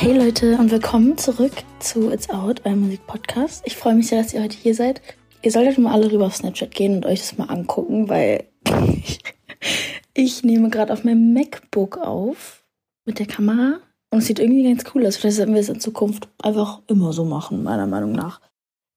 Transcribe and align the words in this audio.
Hey 0.00 0.16
Leute 0.16 0.56
und 0.58 0.70
willkommen 0.70 1.18
zurück 1.18 1.50
zu 1.80 2.12
It's 2.12 2.30
Out, 2.30 2.64
eurem 2.64 2.82
Musikpodcast. 2.82 3.64
Ich 3.66 3.74
freue 3.74 3.96
mich 3.96 4.06
sehr, 4.06 4.22
dass 4.22 4.32
ihr 4.32 4.40
heute 4.40 4.56
hier 4.56 4.72
seid. 4.72 5.02
Ihr 5.42 5.50
solltet 5.50 5.76
mal 5.78 5.92
alle 5.92 6.12
rüber 6.12 6.26
auf 6.26 6.36
Snapchat 6.36 6.70
gehen 6.70 6.94
und 6.94 7.04
euch 7.04 7.18
das 7.18 7.36
mal 7.36 7.48
angucken, 7.48 8.08
weil 8.08 8.44
ich 10.14 10.44
nehme 10.44 10.70
gerade 10.70 10.92
auf 10.92 11.02
meinem 11.02 11.32
MacBook 11.32 11.98
auf 11.98 12.62
mit 13.06 13.18
der 13.18 13.26
Kamera 13.26 13.80
und 14.10 14.20
es 14.20 14.26
sieht 14.26 14.38
irgendwie 14.38 14.62
ganz 14.62 14.84
cool 14.94 15.04
aus. 15.04 15.16
Vielleicht 15.16 15.38
sollten 15.38 15.54
wir 15.54 15.60
es 15.60 15.68
in 15.68 15.80
Zukunft 15.80 16.28
einfach 16.40 16.80
immer 16.86 17.12
so 17.12 17.24
machen, 17.24 17.64
meiner 17.64 17.88
Meinung 17.88 18.12
nach. 18.12 18.40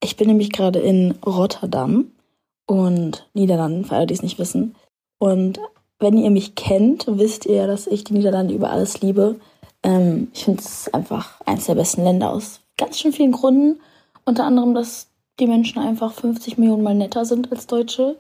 Ich 0.04 0.18
bin 0.18 0.28
nämlich 0.28 0.52
gerade 0.52 0.78
in 0.78 1.14
Rotterdam 1.26 2.12
und 2.68 3.28
Niederlanden, 3.34 3.86
für 3.86 3.96
alle, 3.96 4.06
die 4.06 4.14
es 4.14 4.22
nicht 4.22 4.38
wissen. 4.38 4.76
Und 5.18 5.60
wenn 5.98 6.16
ihr 6.16 6.30
mich 6.30 6.54
kennt, 6.54 7.06
wisst 7.08 7.48
ihr, 7.48 7.66
dass 7.66 7.88
ich 7.88 8.04
die 8.04 8.14
Niederlande 8.14 8.54
über 8.54 8.70
alles 8.70 9.02
liebe. 9.02 9.40
Ähm, 9.84 10.30
ich 10.34 10.46
finde 10.46 10.62
es 10.62 10.94
einfach 10.94 11.42
eines 11.46 11.66
der 11.66 11.76
besten 11.76 12.04
Länder 12.04 12.32
aus 12.32 12.62
ganz 12.78 13.00
schön 13.00 13.14
vielen 13.14 13.32
Gründen. 13.32 13.80
Unter 14.26 14.46
anderem, 14.46 14.74
dass 14.74 15.08
die 15.40 15.48
Menschen 15.48 15.80
einfach 15.80 16.14
50 16.14 16.58
Millionen 16.58 16.84
mal 16.84 16.96
netter 16.96 17.26
sind 17.26 17.52
als 17.52 17.68
Deutsche. 17.68 18.18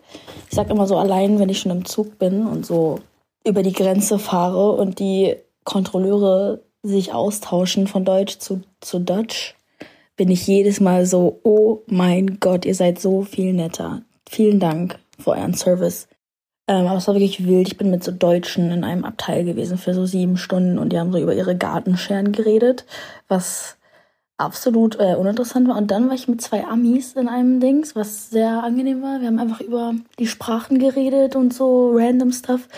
Ich 0.49 0.55
sag 0.55 0.69
immer 0.69 0.87
so 0.87 0.97
allein, 0.97 1.39
wenn 1.39 1.49
ich 1.49 1.59
schon 1.59 1.71
im 1.71 1.85
Zug 1.85 2.17
bin 2.17 2.45
und 2.45 2.65
so 2.65 2.99
über 3.45 3.63
die 3.63 3.73
Grenze 3.73 4.19
fahre 4.19 4.71
und 4.73 4.99
die 4.99 5.35
Kontrolleure 5.63 6.61
sich 6.83 7.13
austauschen 7.13 7.87
von 7.87 8.05
Deutsch 8.05 8.39
zu, 8.39 8.61
zu 8.79 8.99
Dutch, 8.99 9.55
bin 10.15 10.29
ich 10.29 10.47
jedes 10.47 10.79
Mal 10.79 11.05
so, 11.05 11.39
oh 11.43 11.81
mein 11.87 12.39
Gott, 12.39 12.65
ihr 12.65 12.75
seid 12.75 12.99
so 12.99 13.21
viel 13.21 13.53
netter. 13.53 14.01
Vielen 14.29 14.59
Dank 14.59 14.99
für 15.19 15.31
euren 15.31 15.53
Service. 15.53 16.07
Ähm, 16.71 16.87
aber 16.87 16.99
es 16.99 17.07
war 17.07 17.15
wirklich 17.15 17.45
wild. 17.45 17.67
Ich 17.67 17.77
bin 17.77 17.91
mit 17.91 18.01
so 18.01 18.13
Deutschen 18.13 18.71
in 18.71 18.85
einem 18.85 19.03
Abteil 19.03 19.43
gewesen 19.43 19.77
für 19.77 19.93
so 19.93 20.05
sieben 20.05 20.37
Stunden 20.37 20.79
und 20.79 20.93
die 20.93 20.99
haben 20.99 21.11
so 21.11 21.17
über 21.17 21.35
ihre 21.35 21.57
Gartenscheren 21.57 22.31
geredet, 22.31 22.85
was 23.27 23.77
absolut 24.37 24.97
äh, 24.97 25.15
uninteressant 25.15 25.67
war. 25.67 25.75
Und 25.75 25.91
dann 25.91 26.07
war 26.07 26.15
ich 26.15 26.29
mit 26.29 26.41
zwei 26.41 26.63
Amis 26.63 27.11
in 27.13 27.27
einem 27.27 27.59
Dings, 27.59 27.93
was 27.93 28.29
sehr 28.29 28.63
angenehm 28.63 29.01
war. 29.01 29.19
Wir 29.19 29.27
haben 29.27 29.39
einfach 29.39 29.59
über 29.59 29.95
die 30.17 30.27
Sprachen 30.27 30.79
geredet 30.79 31.35
und 31.35 31.53
so 31.53 31.91
random 31.93 32.31
stuff. 32.31 32.69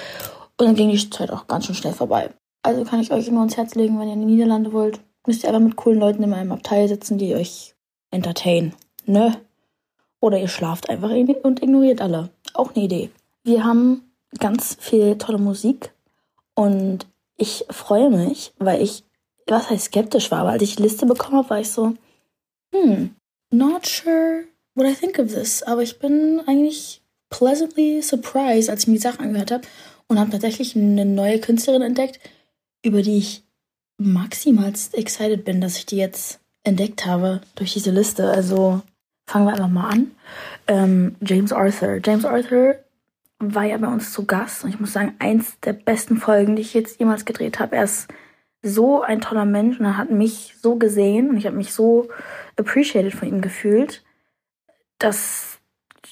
Und 0.57 0.65
dann 0.65 0.75
ging 0.75 0.89
die 0.89 1.09
Zeit 1.11 1.29
auch 1.29 1.45
ganz 1.45 1.67
schön 1.67 1.75
schnell 1.75 1.93
vorbei. 1.93 2.31
Also 2.63 2.85
kann 2.85 2.99
ich 2.99 3.11
euch 3.11 3.27
immer 3.27 3.41
ans 3.41 3.57
Herz 3.57 3.75
legen, 3.75 3.99
wenn 3.99 4.07
ihr 4.07 4.15
in 4.15 4.21
die 4.21 4.33
Niederlande 4.33 4.73
wollt, 4.73 5.01
müsst 5.27 5.43
ihr 5.43 5.49
einfach 5.49 5.61
mit 5.61 5.75
coolen 5.75 5.99
Leuten 5.99 6.23
in 6.23 6.33
einem 6.33 6.51
Abteil 6.51 6.87
sitzen, 6.87 7.19
die 7.19 7.35
euch 7.35 7.75
entertain. 8.09 8.73
Ne? 9.05 9.35
Oder 10.19 10.39
ihr 10.39 10.47
schlaft 10.47 10.89
einfach 10.89 11.11
und 11.11 11.61
ignoriert 11.61 12.01
alle. 12.01 12.31
Auch 12.55 12.73
eine 12.73 12.85
Idee. 12.85 13.11
Wir 13.43 13.63
haben 13.63 14.13
ganz 14.39 14.77
viel 14.79 15.17
tolle 15.17 15.37
Musik 15.37 15.91
und 16.55 17.05
ich 17.37 17.65
freue 17.69 18.09
mich, 18.09 18.53
weil 18.57 18.81
ich, 18.81 19.03
was 19.47 19.69
heißt 19.69 19.85
skeptisch 19.85 20.31
war, 20.31 20.39
aber 20.39 20.51
als 20.51 20.63
ich 20.63 20.75
die 20.77 20.83
Liste 20.83 21.05
bekommen 21.05 21.37
habe, 21.37 21.49
war 21.49 21.59
ich 21.59 21.69
so, 21.69 21.93
hm, 22.73 23.15
not 23.51 23.85
sure 23.85 24.45
what 24.75 24.87
I 24.87 24.93
think 24.93 25.19
of 25.19 25.33
this. 25.33 25.63
Aber 25.63 25.81
ich 25.81 25.99
bin 25.99 26.41
eigentlich 26.47 27.01
pleasantly 27.29 28.01
surprised, 28.01 28.69
als 28.69 28.83
ich 28.83 28.87
mir 28.87 28.93
die 28.93 28.99
Sachen 28.99 29.25
angehört 29.25 29.51
habe 29.51 29.67
und 30.07 30.19
habe 30.19 30.31
tatsächlich 30.31 30.75
eine 30.75 31.05
neue 31.05 31.39
Künstlerin 31.39 31.81
entdeckt, 31.81 32.19
über 32.83 33.01
die 33.01 33.17
ich 33.17 33.43
maximal 33.97 34.71
excited 34.93 35.45
bin, 35.45 35.61
dass 35.61 35.77
ich 35.77 35.85
die 35.85 35.97
jetzt 35.97 36.39
entdeckt 36.63 37.05
habe 37.05 37.41
durch 37.55 37.73
diese 37.73 37.91
Liste. 37.91 38.29
Also 38.29 38.81
fangen 39.27 39.45
wir 39.45 39.51
einfach 39.53 39.69
mal 39.69 39.89
an. 39.89 40.11
Ähm, 40.67 41.15
James 41.21 41.51
Arthur. 41.51 41.99
James 42.03 42.25
Arthur 42.25 42.75
war 43.39 43.63
ja 43.63 43.77
bei 43.77 43.87
uns 43.87 44.11
zu 44.11 44.25
Gast 44.25 44.63
und 44.63 44.69
ich 44.69 44.79
muss 44.79 44.93
sagen, 44.93 45.15
eins 45.19 45.59
der 45.59 45.73
besten 45.73 46.17
Folgen, 46.17 46.55
die 46.55 46.61
ich 46.61 46.73
jetzt 46.73 46.99
jemals 46.99 47.25
gedreht 47.25 47.59
habe. 47.59 47.75
Er 47.75 47.83
ist 47.83 48.07
so 48.61 49.01
ein 49.01 49.21
toller 49.21 49.45
Mensch 49.45 49.79
und 49.79 49.85
er 49.85 49.97
hat 49.97 50.09
mich 50.09 50.55
so 50.61 50.77
gesehen 50.77 51.29
und 51.29 51.37
ich 51.37 51.45
habe 51.45 51.57
mich 51.57 51.73
so 51.73 52.07
appreciated 52.57 53.13
von 53.13 53.27
ihm 53.27 53.41
gefühlt, 53.41 54.03
dass 54.99 55.59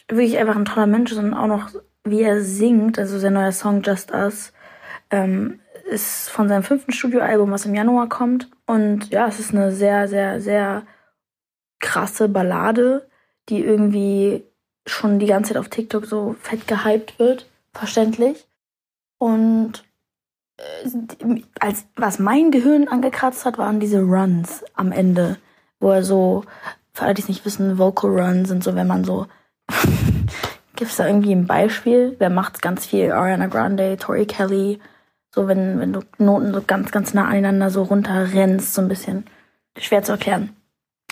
wirklich 0.09 0.37
einfach 0.37 0.57
ein 0.57 0.65
toller 0.65 0.87
Mensch 0.87 1.11
ist 1.11 1.17
und 1.17 1.33
auch 1.33 1.47
noch, 1.47 1.69
wie 2.03 2.21
er 2.21 2.41
singt, 2.41 2.99
also 2.99 3.17
sein 3.17 3.33
neuer 3.33 3.53
Song 3.53 3.81
Just 3.81 4.11
Us, 4.11 4.51
ähm, 5.09 5.59
ist 5.89 6.29
von 6.29 6.47
seinem 6.47 6.63
fünften 6.63 6.91
Studioalbum, 6.91 7.51
was 7.51 7.65
im 7.65 7.75
Januar 7.75 8.09
kommt. 8.09 8.49
Und 8.65 9.09
ja, 9.09 9.27
es 9.27 9.39
ist 9.39 9.53
eine 9.53 9.71
sehr, 9.71 10.07
sehr, 10.07 10.41
sehr 10.41 10.83
krasse 11.79 12.29
Ballade, 12.29 13.09
die 13.49 13.63
irgendwie 13.63 14.45
schon 14.85 15.19
die 15.19 15.27
ganze 15.27 15.49
Zeit 15.49 15.57
auf 15.57 15.69
TikTok 15.69 16.05
so 16.05 16.35
fett 16.39 16.67
gehypt 16.67 17.19
wird, 17.19 17.47
verständlich. 17.73 18.47
Und 19.17 19.83
äh, 20.57 21.41
als 21.59 21.85
was 21.95 22.19
mein 22.19 22.51
Gehirn 22.51 22.87
angekratzt 22.87 23.45
hat, 23.45 23.57
waren 23.57 23.79
diese 23.79 24.01
Runs 24.01 24.63
am 24.73 24.91
Ende, 24.91 25.37
wo 25.79 25.91
er 25.91 26.03
so, 26.03 26.43
für 26.93 27.05
alle, 27.05 27.13
die 27.13 27.21
es 27.21 27.29
nicht 27.29 27.45
wissen, 27.45 27.77
Vocal 27.77 28.19
Runs 28.19 28.49
sind 28.49 28.63
so, 28.63 28.75
wenn 28.75 28.87
man 28.87 29.03
so, 29.03 29.27
gibt 30.75 30.91
es 30.91 30.97
da 30.97 31.05
irgendwie 31.05 31.33
ein 31.33 31.47
Beispiel? 31.47 32.15
Wer 32.19 32.29
macht 32.29 32.61
ganz 32.61 32.85
viel? 32.85 33.11
Ariana 33.11 33.47
Grande, 33.47 33.97
Tori 33.97 34.25
Kelly, 34.25 34.79
so 35.33 35.47
wenn, 35.47 35.79
wenn 35.79 35.93
du 35.93 36.01
Noten 36.17 36.53
so 36.53 36.61
ganz, 36.65 36.91
ganz 36.91 37.13
nah 37.13 37.25
aneinander 37.25 37.69
so 37.69 37.83
runterrennst, 37.83 38.73
so 38.73 38.81
ein 38.81 38.87
bisschen. 38.87 39.25
Schwer 39.77 40.03
zu 40.03 40.11
erklären. 40.11 40.55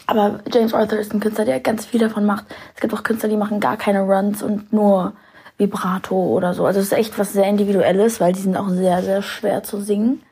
Aber 0.10 0.40
James 0.52 0.74
Arthur 0.74 0.98
ist 0.98 1.14
ein 1.14 1.20
Künstler, 1.20 1.46
der 1.46 1.60
ganz 1.60 1.86
viel 1.86 2.00
davon 2.00 2.26
macht. 2.26 2.46
Es 2.74 2.82
gibt 2.82 2.96
auch 2.96 3.04
Künstler, 3.04 3.30
die 3.30 3.38
machen 3.38 3.60
gar 3.60 3.78
keine 3.78 4.02
Runs 4.02 4.42
und 4.42 4.74
nur 4.74 5.14
Vibrato 5.60 6.16
oder 6.16 6.56
so. 6.56 6.66
Also 6.66 6.80
es 6.80 6.88
ist 6.88 6.98
echt 6.98 7.20
was 7.20 7.34
sehr 7.34 7.48
Individuelles, 7.48 8.20
weil 8.20 8.34
die 8.34 8.40
sind 8.40 8.58
auch 8.58 8.70
sehr, 8.70 9.04
sehr 9.04 9.22
schwer 9.22 9.62
zu 9.62 9.80
singen. 9.80 10.24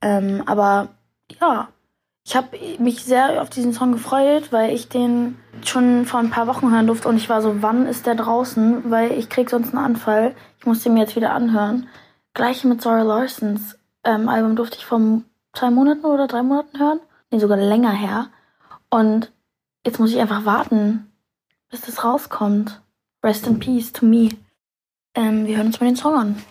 Ähm, 0.00 0.44
aber 0.46 0.90
ja, 1.40 1.66
ich 2.24 2.36
habe 2.36 2.56
mich 2.78 3.02
sehr 3.02 3.42
auf 3.42 3.50
diesen 3.50 3.72
Song 3.72 3.90
gefreut, 3.90 4.52
weil 4.52 4.72
ich 4.72 4.88
den 4.88 5.36
schon 5.64 6.04
vor 6.04 6.20
ein 6.20 6.30
paar 6.30 6.46
Wochen 6.46 6.70
hören 6.70 6.86
durfte 6.86 7.08
und 7.08 7.16
ich 7.16 7.28
war 7.28 7.42
so, 7.42 7.60
wann 7.60 7.86
ist 7.86 8.06
der 8.06 8.14
draußen? 8.14 8.88
Weil 8.88 9.10
ich 9.10 9.28
krieg 9.28 9.50
sonst 9.50 9.74
einen 9.74 9.84
Anfall. 9.84 10.36
Ich 10.60 10.66
muss 10.66 10.84
den 10.84 10.94
mir 10.94 11.00
jetzt 11.00 11.16
wieder 11.16 11.32
anhören. 11.32 11.88
Gleiche 12.34 12.68
mit 12.68 12.82
Zara 12.82 13.02
Larsons 13.02 13.76
ähm, 14.04 14.28
Album 14.28 14.54
durfte 14.54 14.76
ich 14.76 14.86
vor 14.86 15.00
zwei 15.54 15.70
Monaten 15.70 16.04
oder 16.04 16.28
drei 16.28 16.44
Monaten 16.44 16.78
hören. 16.78 17.00
Nee, 17.32 17.40
sogar 17.40 17.56
länger 17.56 17.90
her. 17.90 18.28
Und 18.90 19.32
jetzt 19.84 19.98
muss 19.98 20.12
ich 20.12 20.18
einfach 20.18 20.44
warten, 20.44 21.12
bis 21.70 21.82
das 21.82 22.04
rauskommt. 22.04 22.80
Rest 23.22 23.46
in 23.46 23.58
Peace 23.58 23.92
to 23.92 24.06
me. 24.06 24.30
Ähm, 25.14 25.46
wir 25.46 25.56
hören 25.56 25.66
uns 25.66 25.80
mal 25.80 25.86
den 25.86 25.96
Song 25.96 26.14
an. 26.14 26.42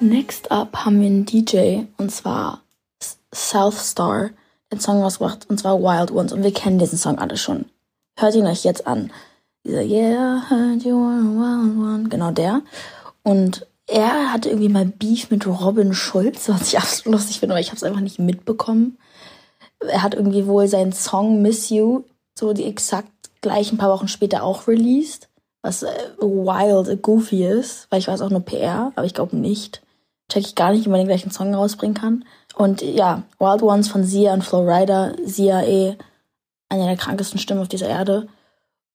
Next 0.00 0.50
up 0.50 0.76
haben 0.84 1.00
wir 1.00 1.06
einen 1.06 1.24
DJ 1.24 1.84
und 1.96 2.10
zwar 2.10 2.62
South 3.32 3.78
Star 3.78 4.30
einen 4.72 4.80
Song 4.80 5.02
rausgebracht 5.02 5.48
und 5.48 5.58
zwar 5.58 5.80
Wild 5.80 6.10
Ones 6.10 6.32
und 6.32 6.42
wir 6.42 6.52
kennen 6.52 6.78
diesen 6.78 6.98
Song 6.98 7.18
alle 7.18 7.36
schon. 7.36 7.66
Hört 8.18 8.34
ihn 8.34 8.46
euch 8.46 8.64
jetzt 8.64 8.86
an. 8.86 9.10
Dieser 9.64 9.82
Yeah, 9.82 10.50
heard 10.50 10.82
you 10.82 10.96
were 10.96 11.20
a 11.20 11.22
wild 11.22 11.78
one. 11.78 12.08
Genau 12.08 12.32
der. 12.32 12.62
Und 13.22 13.66
er 13.86 14.32
hatte 14.32 14.48
irgendwie 14.48 14.68
mal 14.68 14.86
Beef 14.86 15.30
mit 15.30 15.46
Robin 15.46 15.94
Schulz, 15.94 16.48
was 16.48 16.68
ich 16.68 16.78
absolut 16.78 17.20
lustig 17.20 17.40
finde, 17.40 17.54
aber 17.54 17.60
ich 17.60 17.68
habe 17.68 17.76
es 17.76 17.84
einfach 17.84 18.00
nicht 18.00 18.18
mitbekommen. 18.18 18.98
Er 19.80 20.02
hat 20.02 20.14
irgendwie 20.14 20.46
wohl 20.46 20.66
seinen 20.68 20.92
Song 20.92 21.42
Miss 21.42 21.70
You 21.70 22.04
so 22.38 22.52
die 22.52 22.64
exakt 22.64 23.10
gleich 23.40 23.72
ein 23.72 23.78
paar 23.78 23.90
Wochen 23.90 24.08
später 24.08 24.42
auch 24.42 24.66
released, 24.66 25.28
was 25.62 25.82
äh, 25.82 25.92
wild, 26.18 27.02
goofy 27.02 27.44
ist, 27.44 27.86
weil 27.90 27.98
ich 27.98 28.08
weiß 28.08 28.20
auch 28.22 28.30
nur 28.30 28.40
PR, 28.40 28.92
aber 28.94 29.04
ich 29.04 29.14
glaube 29.14 29.36
nicht. 29.36 29.82
Check 30.28 30.46
ich 30.46 30.54
gar 30.54 30.72
nicht, 30.72 30.86
wie 30.86 30.88
man 30.88 31.00
den 31.00 31.08
gleichen 31.08 31.30
Song 31.30 31.54
rausbringen 31.54 31.94
kann. 31.94 32.24
Und 32.54 32.82
ja, 32.82 33.22
Wild 33.38 33.62
Ones 33.62 33.88
von 33.88 34.04
Sia 34.04 34.34
und 34.34 34.44
Flowrider. 34.44 35.14
Sia 35.24 35.62
eh 35.62 35.96
eine 36.68 36.86
der 36.86 36.96
krankesten 36.96 37.38
Stimmen 37.38 37.60
auf 37.60 37.68
dieser 37.68 37.88
Erde. 37.88 38.28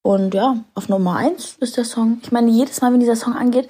Und 0.01 0.33
ja, 0.33 0.57
auf 0.73 0.89
Nummer 0.89 1.17
eins 1.17 1.57
ist 1.59 1.77
der 1.77 1.85
Song. 1.85 2.19
Ich 2.23 2.31
meine, 2.31 2.49
jedes 2.49 2.81
Mal, 2.81 2.93
wenn 2.93 2.99
dieser 2.99 3.15
Song 3.15 3.33
angeht, 3.33 3.67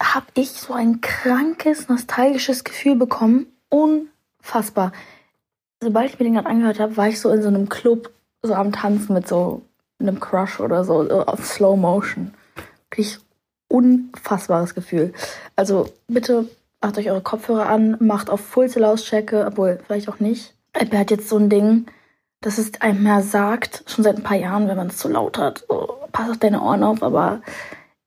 habe 0.00 0.26
ich 0.34 0.52
so 0.52 0.72
ein 0.72 1.00
krankes, 1.00 1.88
nostalgisches 1.88 2.64
Gefühl 2.64 2.96
bekommen. 2.96 3.46
Unfassbar. 3.68 4.92
Sobald 5.82 6.10
ich 6.10 6.18
mir 6.18 6.24
den 6.24 6.34
gerade 6.34 6.48
angehört 6.48 6.80
habe, 6.80 6.96
war 6.96 7.08
ich 7.08 7.20
so 7.20 7.30
in 7.30 7.42
so 7.42 7.48
einem 7.48 7.68
Club, 7.68 8.10
so 8.42 8.54
am 8.54 8.72
Tanzen 8.72 9.14
mit 9.14 9.28
so 9.28 9.62
einem 9.98 10.20
Crush 10.20 10.60
oder 10.60 10.84
so, 10.84 11.06
so 11.08 11.26
auf 11.26 11.44
Slow 11.44 11.76
Motion. 11.76 12.34
Wirklich 12.88 13.18
unfassbares 13.68 14.74
Gefühl. 14.74 15.12
Also 15.56 15.88
bitte 16.06 16.48
macht 16.80 16.98
euch 16.98 17.10
eure 17.10 17.22
Kopfhörer 17.22 17.68
an, 17.68 17.96
macht 18.00 18.30
auf 18.30 18.40
Full 18.40 18.70
Lautstärke, 18.76 19.46
obwohl 19.46 19.80
vielleicht 19.86 20.08
auch 20.08 20.20
nicht. 20.20 20.54
Apple 20.72 20.98
hat 20.98 21.10
jetzt 21.10 21.28
so 21.28 21.36
ein 21.36 21.50
Ding, 21.50 21.86
dass 22.40 22.58
es 22.58 22.80
einem 22.80 23.02
mehr 23.02 23.22
sagt, 23.22 23.84
schon 23.86 24.04
seit 24.04 24.16
ein 24.16 24.22
paar 24.22 24.36
Jahren, 24.36 24.68
wenn 24.68 24.76
man 24.76 24.88
es 24.88 24.98
zu 24.98 25.08
laut 25.08 25.38
hat. 25.38 25.64
Oh, 25.68 25.88
pass 26.12 26.30
auf 26.30 26.38
deine 26.38 26.62
Ohren 26.62 26.84
auf, 26.84 27.02
aber 27.02 27.42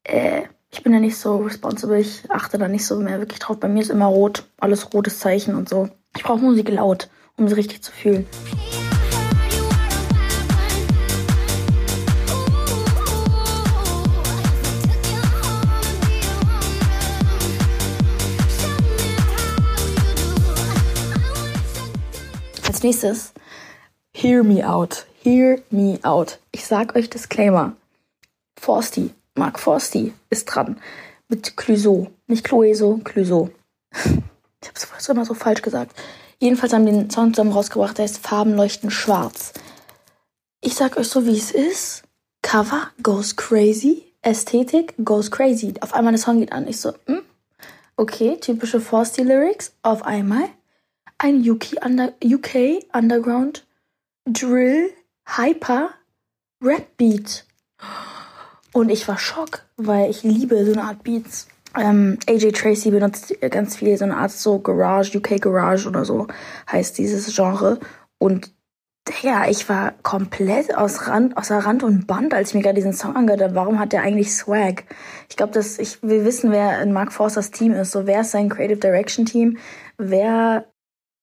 äh, 0.04 0.44
ich 0.72 0.84
bin 0.84 0.94
ja 0.94 1.00
nicht 1.00 1.18
so 1.18 1.38
responsible, 1.38 2.00
ich 2.00 2.30
achte 2.30 2.58
da 2.58 2.68
nicht 2.68 2.86
so 2.86 2.98
mehr 2.98 3.20
wirklich 3.20 3.40
drauf. 3.40 3.60
Bei 3.60 3.68
mir 3.68 3.82
ist 3.82 3.92
immer 3.92 4.06
rot, 4.06 4.46
alles 4.60 4.94
rotes 4.94 5.20
Zeichen 5.20 5.56
und 5.56 5.68
so. 5.68 5.90
Ich 6.16 6.24
brauche 6.24 6.40
Musik 6.40 6.70
laut. 6.70 7.10
um 7.38 7.48
sie 7.48 7.56
richtig 7.56 7.82
zu 7.82 7.92
fühlen. 7.92 8.28
Nächstes, 22.84 23.34
Hear 24.12 24.44
Me 24.44 24.68
Out. 24.68 25.06
Hear 25.22 25.62
Me 25.70 26.00
Out. 26.02 26.40
Ich 26.52 26.66
sag 26.66 26.96
euch 26.96 27.10
Disclaimer. 27.10 27.76
Forsty, 28.60 29.12
Mark 29.36 29.60
Forsty 29.60 30.14
ist 30.32 30.46
dran. 30.46 30.80
Mit 31.28 31.56
Clouseau. 31.58 32.08
Nicht 32.28 32.44
Cloeso, 32.44 33.00
Clouseau. 33.04 33.50
Ich 34.64 34.70
hab's 34.70 34.86
fast 34.86 35.10
immer 35.10 35.26
so 35.26 35.34
falsch 35.34 35.64
gesagt. 35.64 36.00
Jedenfalls 36.40 36.72
haben 36.72 36.86
den 36.86 37.10
Song 37.10 37.34
zusammen 37.34 37.52
rausgebracht, 37.52 37.98
der 37.98 38.04
heißt 38.04 38.20
Farben 38.20 38.54
leuchten 38.54 38.92
schwarz. 38.92 39.54
Ich 40.62 40.76
sag 40.76 40.98
euch 40.98 41.08
so, 41.08 41.26
wie 41.26 41.36
es 41.36 41.50
ist. 41.50 42.04
Cover 42.44 42.92
goes 43.02 43.36
crazy. 43.36 44.14
Ästhetik 44.22 44.94
goes 45.04 45.32
crazy. 45.32 45.74
Auf 45.82 45.96
einmal 45.96 46.14
der 46.14 46.22
Song 46.22 46.40
geht 46.40 46.52
an. 46.52 46.68
Ich 46.68 46.80
so, 46.80 46.94
hm? 47.08 47.24
Okay, 47.96 48.38
typische 48.38 48.80
Forsty 48.80 49.24
Lyrics. 49.24 49.74
Auf 49.82 50.04
einmal 50.04 50.50
ein 51.22 51.48
UK, 51.48 51.86
Under 51.86 52.14
UK 52.24 52.84
Underground 52.94 53.66
Drill 54.26 54.90
Hyper 55.28 55.92
Rap 56.64 56.98
Beat. 56.98 57.46
Und 58.74 58.90
ich 58.90 59.08
war 59.08 59.18
schock, 59.18 59.64
weil 59.78 60.10
ich 60.10 60.24
liebe 60.24 60.66
so 60.66 60.72
eine 60.74 60.84
Art 60.84 61.04
Beats. 61.04 61.48
Ähm, 61.78 62.18
AJ 62.28 62.52
Tracy 62.54 62.92
benutzt 62.92 63.36
ganz 63.50 63.78
viel 63.78 63.98
so 63.98 64.04
eine 64.04 64.18
Art 64.18 64.32
so 64.32 64.60
Garage, 64.60 65.18
UK 65.18 65.42
Garage 65.42 65.88
oder 65.88 66.06
so 66.06 66.28
heißt 66.72 66.98
dieses 66.98 67.34
Genre. 67.34 67.80
Und 68.18 68.52
ja, 69.22 69.48
ich 69.48 69.68
war 69.68 69.94
komplett 70.04 70.76
aus 70.76 71.08
Rand, 71.08 71.38
außer 71.38 71.58
Rand 71.60 71.84
und 71.84 72.08
Band, 72.08 72.34
als 72.34 72.50
ich 72.50 72.56
mir 72.56 72.62
gerade 72.62 72.76
diesen 72.76 72.94
Song 72.94 73.16
angehört 73.16 73.42
habe. 73.42 73.56
Warum 73.56 73.80
hat 73.80 73.94
der 73.94 74.04
eigentlich 74.04 74.34
Swag? 74.34 74.84
Ich 75.30 75.38
glaube, 75.38 75.54
dass 75.54 75.80
ich 75.80 76.02
will 76.04 76.24
wissen, 76.24 76.52
wer 76.52 76.82
in 76.82 76.94
Mark 76.94 77.12
Forsters 77.12 77.52
Team 77.52 77.74
ist. 77.74 77.92
So, 77.92 78.06
wer 78.06 78.22
ist 78.22 78.32
sein 78.32 78.50
Creative 78.50 78.78
Direction 78.80 79.26
Team? 79.26 79.58
Wer 79.98 80.71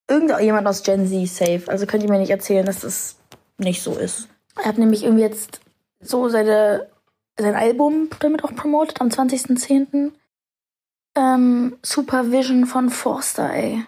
irgendjemand 0.09 0.67
aus 0.67 0.83
Gen 0.83 1.07
Z 1.07 1.27
safe. 1.27 1.63
Also 1.67 1.85
könnt 1.85 2.03
ihr 2.03 2.09
mir 2.09 2.19
nicht 2.19 2.31
erzählen, 2.31 2.65
dass 2.65 2.81
das 2.81 3.17
nicht 3.57 3.81
so 3.81 3.97
ist. 3.97 4.27
Er 4.57 4.65
hat 4.65 4.77
nämlich 4.77 5.03
irgendwie 5.03 5.23
jetzt 5.23 5.61
so 5.99 6.29
seine, 6.29 6.87
sein 7.37 7.55
Album 7.55 8.09
damit 8.19 8.43
auch 8.43 8.55
promotet 8.55 9.01
am 9.01 9.09
20.10. 9.09 10.11
Ähm, 11.15 11.77
Supervision 11.81 12.65
von 12.65 12.89
Forster, 12.89 13.53
ey. 13.53 13.85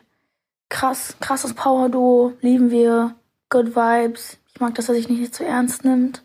Krass, 0.70 1.16
krasses 1.20 1.54
Power-Duo, 1.54 2.34
lieben 2.42 2.72
wir. 2.72 3.16
Good 3.50 3.76
Vibes. 3.76 4.38
Ich 4.54 4.60
mag, 4.62 4.76
dass 4.76 4.90
er 4.90 4.96
sich 4.96 5.10
nicht 5.10 5.36
zu 5.36 5.46
ernst 5.46 5.84
nimmt. 5.84 6.24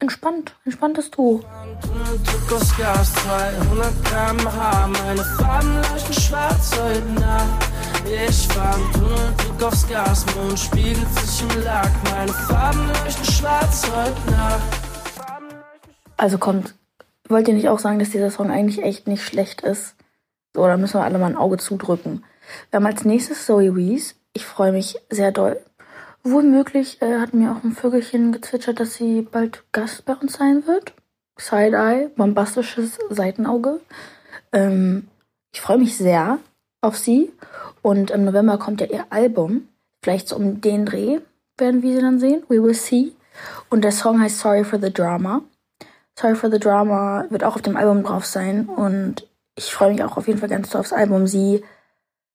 Entspannt, 0.00 0.54
entspanntes 0.64 1.10
Duo. 1.10 1.40
Druck 1.42 2.52
aus 2.60 2.76
Gas, 2.76 3.12
200 3.14 4.04
km/h, 4.04 4.86
meine 4.86 5.24
Farben 5.24 5.74
leuchten 5.74 6.14
schwarz 6.14 6.78
heute 6.78 7.20
Nacht. 7.20 7.67
Ich 8.06 8.48
fahr 8.48 8.76
im 8.76 8.92
Tunnel, 8.92 9.34
Druck 9.36 9.62
aufs 9.62 9.88
Gas, 9.88 10.24
Mond 10.36 10.58
spiegelt 10.58 11.08
sich 11.18 11.42
im 11.42 11.62
Lack, 11.62 11.90
meine 12.10 12.32
Farben 12.32 12.86
leuchten 12.88 13.24
schwarz 13.24 13.90
heute 13.90 14.30
Nacht. 14.30 14.62
Also 16.16 16.38
kommt, 16.38 16.74
wollt 17.28 17.48
ihr 17.48 17.54
nicht 17.54 17.68
auch 17.68 17.78
sagen, 17.78 17.98
dass 17.98 18.10
dieser 18.10 18.30
Song 18.30 18.50
eigentlich 18.50 18.82
echt 18.82 19.06
nicht 19.06 19.22
schlecht 19.22 19.62
ist? 19.62 19.94
So, 20.54 20.66
da 20.66 20.76
müssen 20.76 20.94
wir 20.94 21.04
alle 21.04 21.18
mal 21.18 21.26
ein 21.26 21.36
Auge 21.36 21.58
zudrücken. 21.58 22.24
Wir 22.70 22.78
haben 22.78 22.86
als 22.86 23.04
nächstes 23.04 23.46
Zoe 23.46 23.76
Wees. 23.76 24.16
Ich 24.32 24.46
freue 24.46 24.72
mich 24.72 24.98
sehr 25.10 25.32
doll. 25.32 25.60
Womöglich 26.22 27.00
äh, 27.00 27.18
hat 27.18 27.34
mir 27.34 27.52
auch 27.52 27.62
ein 27.62 27.72
Vögelchen 27.72 28.32
gezwitschert, 28.32 28.80
dass 28.80 28.94
sie 28.94 29.22
bald 29.22 29.64
Gast 29.72 30.04
bei 30.04 30.14
uns 30.14 30.34
sein 30.34 30.66
wird. 30.66 30.94
Side-Eye, 31.38 32.10
bombastisches 32.16 32.98
Seitenauge. 33.10 33.80
Ähm, 34.52 35.08
ich 35.52 35.60
freue 35.60 35.78
mich 35.78 35.96
sehr 35.96 36.38
auf 36.80 36.96
sie. 36.96 37.32
Und 37.88 38.10
im 38.10 38.26
November 38.26 38.58
kommt 38.58 38.82
ja 38.82 38.86
ihr 38.86 39.06
Album. 39.08 39.66
Vielleicht 40.02 40.28
so 40.28 40.36
um 40.36 40.60
den 40.60 40.84
Dreh 40.84 41.20
werden 41.56 41.80
wir 41.80 41.94
sie 41.94 42.02
dann 42.02 42.18
sehen. 42.18 42.42
We 42.50 42.62
will 42.62 42.74
see. 42.74 43.12
Und 43.70 43.82
der 43.82 43.92
Song 43.92 44.20
heißt 44.20 44.40
Sorry 44.40 44.62
for 44.62 44.78
the 44.78 44.92
Drama. 44.92 45.40
Sorry 46.18 46.34
for 46.34 46.50
the 46.50 46.58
Drama 46.58 47.24
wird 47.30 47.44
auch 47.44 47.54
auf 47.54 47.62
dem 47.62 47.78
Album 47.78 48.02
drauf 48.02 48.26
sein. 48.26 48.66
Und 48.66 49.26
ich 49.56 49.72
freue 49.72 49.92
mich 49.92 50.04
auch 50.04 50.18
auf 50.18 50.26
jeden 50.26 50.38
Fall 50.38 50.50
ganz 50.50 50.68
doll 50.68 50.82
aufs 50.82 50.92
Album. 50.92 51.26
Sie 51.26 51.64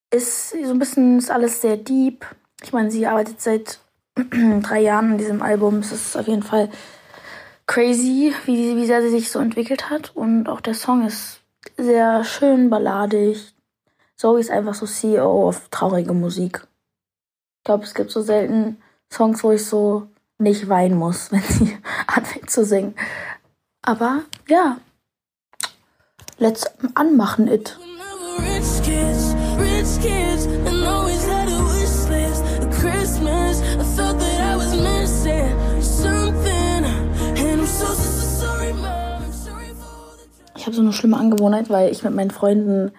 ist 0.09 0.49
so 0.49 0.71
ein 0.71 0.79
bisschen, 0.79 1.19
ist 1.19 1.29
alles 1.29 1.61
sehr 1.61 1.77
deep. 1.77 2.25
Ich 2.63 2.73
meine, 2.73 2.89
sie 2.89 3.05
arbeitet 3.05 3.39
seit 3.39 3.77
drei 4.15 4.79
Jahren 4.79 5.11
an 5.11 5.17
diesem 5.19 5.43
Album. 5.43 5.77
Es 5.81 5.91
ist 5.91 6.17
auf 6.17 6.27
jeden 6.27 6.41
Fall 6.41 6.71
crazy, 7.67 8.33
wie, 8.45 8.75
wie 8.75 8.87
sehr 8.87 9.03
sie 9.03 9.11
sich 9.11 9.29
so 9.29 9.37
entwickelt 9.37 9.91
hat. 9.91 10.15
Und 10.15 10.49
auch 10.49 10.61
der 10.61 10.73
Song 10.73 11.05
ist 11.05 11.41
sehr 11.77 12.23
schön 12.23 12.71
balladig. 12.71 13.53
Zoe 14.15 14.39
ist 14.39 14.51
einfach 14.51 14.73
so 14.73 14.85
CEO 14.85 15.47
auf 15.47 15.69
traurige 15.69 16.13
Musik. 16.13 16.67
Ich 17.59 17.65
glaube, 17.65 17.83
es 17.83 17.93
gibt 17.93 18.11
so 18.11 18.21
selten 18.21 18.77
Songs, 19.11 19.43
wo 19.43 19.51
ich 19.51 19.65
so 19.65 20.07
nicht 20.37 20.69
weinen 20.69 20.97
muss, 20.97 21.31
wenn 21.31 21.41
sie 21.41 21.77
anfängt 22.07 22.49
zu 22.49 22.65
singen. 22.65 22.95
Aber 23.81 24.21
ja, 24.47 24.77
let's 26.37 26.65
anmachen 26.95 27.47
it. 27.47 27.77
Ich 40.55 40.67
habe 40.67 40.75
so 40.77 40.81
eine 40.81 40.93
schlimme 40.93 41.17
Angewohnheit, 41.17 41.69
weil 41.69 41.91
ich 41.91 42.03
mit 42.03 42.15
meinen 42.15 42.31
Freunden, 42.31 42.93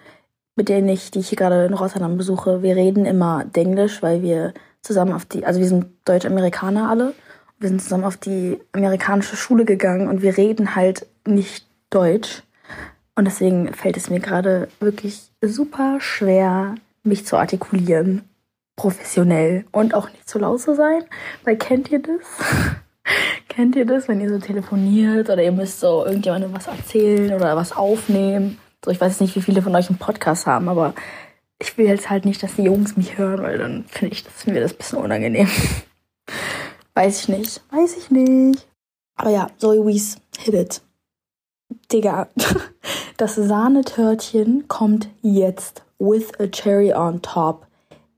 mit 0.55 0.69
denen 0.69 0.87
ich, 0.89 1.11
die 1.11 1.19
ich 1.19 1.29
hier 1.29 1.37
gerade 1.37 1.65
in 1.65 1.73
Rotterdam 1.73 2.17
besuche, 2.17 2.63
wir 2.63 2.75
reden 2.75 3.05
immer 3.05 3.43
Denglisch, 3.45 4.01
weil 4.01 4.21
wir 4.21 4.53
zusammen 4.81 5.13
auf 5.13 5.25
die, 5.25 5.45
also 5.45 5.59
wir 5.59 5.67
sind 5.67 5.87
Deutsch-Amerikaner 6.05 6.89
alle. 6.89 7.13
Wir 7.59 7.69
sind 7.69 7.81
zusammen 7.81 8.03
auf 8.03 8.17
die 8.17 8.59
amerikanische 8.73 9.35
Schule 9.35 9.65
gegangen 9.65 10.07
und 10.07 10.21
wir 10.21 10.37
reden 10.37 10.75
halt 10.75 11.07
nicht 11.25 11.65
Deutsch. 11.89 12.43
Und 13.15 13.25
deswegen 13.25 13.73
fällt 13.73 13.97
es 13.97 14.09
mir 14.09 14.19
gerade 14.19 14.67
wirklich 14.79 15.31
super 15.41 15.97
schwer, 15.99 16.75
mich 17.03 17.25
zu 17.25 17.37
artikulieren. 17.37 18.23
Professionell 18.75 19.63
und 19.71 19.93
auch 19.93 20.09
nicht 20.09 20.27
zu 20.27 20.37
laut 20.37 20.59
zu 20.59 20.75
sein. 20.75 21.03
Weil 21.45 21.55
kennt 21.55 21.91
ihr 21.91 21.99
das? 21.99 22.25
Kennt 23.47 23.77
ihr 23.77 23.85
das, 23.85 24.09
wenn 24.09 24.19
ihr 24.19 24.29
so 24.29 24.39
telefoniert 24.39 25.29
oder 25.29 25.41
ihr 25.41 25.51
müsst 25.51 25.79
so 25.79 26.05
irgendjemandem 26.05 26.53
was 26.53 26.67
erzählen 26.67 27.33
oder 27.33 27.55
was 27.55 27.71
aufnehmen? 27.71 28.57
So, 28.85 28.91
ich 28.91 29.01
weiß 29.01 29.19
nicht, 29.21 29.35
wie 29.35 29.41
viele 29.41 29.63
von 29.63 29.75
euch 29.75 29.89
einen 29.89 29.97
Podcast 29.97 30.45
haben, 30.45 30.69
aber 30.69 30.93
ich 31.57 31.75
will 31.75 31.87
jetzt 31.87 32.11
halt 32.11 32.23
nicht, 32.23 32.43
dass 32.43 32.55
die 32.55 32.61
Jungs 32.61 32.95
mich 32.95 33.17
hören, 33.17 33.41
weil 33.41 33.57
dann 33.57 33.85
finde 33.85 34.13
ich 34.13 34.23
das 34.23 34.45
mir 34.45 34.61
das 34.61 34.73
ein 34.73 34.77
bisschen 34.77 34.99
unangenehm. 34.99 35.49
weiß 36.93 37.21
ich 37.21 37.29
nicht. 37.29 37.63
Weiß 37.71 37.97
ich 37.97 38.11
nicht. 38.11 38.67
Aber 39.15 39.31
ja, 39.31 39.47
Zoe 39.57 39.83
Wees, 39.83 40.17
hit 40.37 40.53
it. 40.53 40.81
Digga, 41.91 42.27
das 43.17 43.33
Sahnetörtchen 43.33 44.67
kommt 44.67 45.09
jetzt 45.23 45.81
with 45.97 46.31
a 46.39 46.45
cherry 46.45 46.93
on 46.93 47.23
top. 47.23 47.65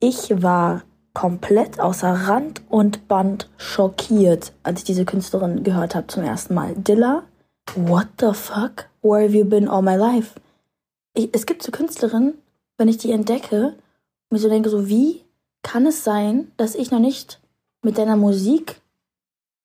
Ich 0.01 0.43
war 0.43 0.83
komplett 1.13 1.79
außer 1.79 2.11
Rand 2.11 2.61
und 2.67 3.07
Band 3.07 3.49
schockiert, 3.55 4.51
als 4.63 4.79
ich 4.79 4.85
diese 4.85 5.05
Künstlerin 5.05 5.63
gehört 5.63 5.95
habe 5.95 6.07
zum 6.07 6.23
ersten 6.23 6.55
Mal. 6.55 6.75
Dilla, 6.75 7.23
what 7.75 8.07
the 8.19 8.33
fuck? 8.33 8.89
Where 9.01 9.23
have 9.23 9.33
you 9.33 9.45
been 9.45 9.69
all 9.69 9.81
my 9.81 9.95
life? 9.95 10.33
Ich, 11.17 11.29
es 11.31 11.47
gibt 11.47 11.63
so 11.63 11.71
Künstlerinnen, 11.71 12.35
wenn 12.77 12.87
ich 12.87 12.99
die 12.99 13.11
entdecke, 13.11 13.73
mir 14.29 14.37
so 14.37 14.49
denke, 14.49 14.69
so 14.69 14.87
wie 14.87 15.23
kann 15.63 15.87
es 15.87 16.03
sein, 16.03 16.51
dass 16.57 16.75
ich 16.75 16.91
noch 16.91 16.99
nicht 16.99 17.39
mit 17.81 17.97
deiner 17.97 18.15
Musik 18.15 18.81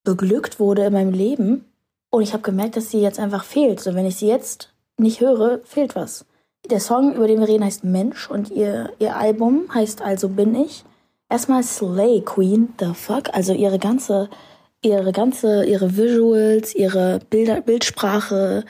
beglückt 0.02 0.58
wurde 0.58 0.86
in 0.86 0.94
meinem 0.94 1.12
Leben 1.12 1.66
und 2.08 2.22
ich 2.22 2.32
habe 2.32 2.42
gemerkt, 2.42 2.76
dass 2.76 2.90
sie 2.90 3.00
jetzt 3.00 3.20
einfach 3.20 3.44
fehlt. 3.44 3.80
So, 3.80 3.94
wenn 3.94 4.06
ich 4.06 4.16
sie 4.16 4.28
jetzt 4.28 4.72
nicht 4.96 5.20
höre, 5.20 5.60
fehlt 5.64 5.94
was. 5.94 6.24
Der 6.70 6.80
Song, 6.80 7.14
über 7.14 7.26
den 7.26 7.40
wir 7.40 7.48
reden, 7.48 7.64
heißt 7.64 7.84
Mensch 7.84 8.30
und 8.30 8.50
ihr, 8.50 8.90
ihr 8.98 9.16
Album 9.16 9.72
heißt 9.74 10.00
Also 10.00 10.30
bin 10.30 10.54
ich. 10.54 10.84
Erstmal 11.28 11.62
Slay 11.62 12.22
Queen, 12.22 12.72
the 12.78 12.94
fuck? 12.94 13.34
Also 13.34 13.52
ihre 13.52 13.78
ganze, 13.78 14.30
ihre 14.82 15.12
ganze, 15.12 15.66
ihre 15.66 15.98
Visuals, 15.98 16.74
ihre 16.74 17.20
Bilder, 17.28 17.60
Bildsprache, 17.60 18.64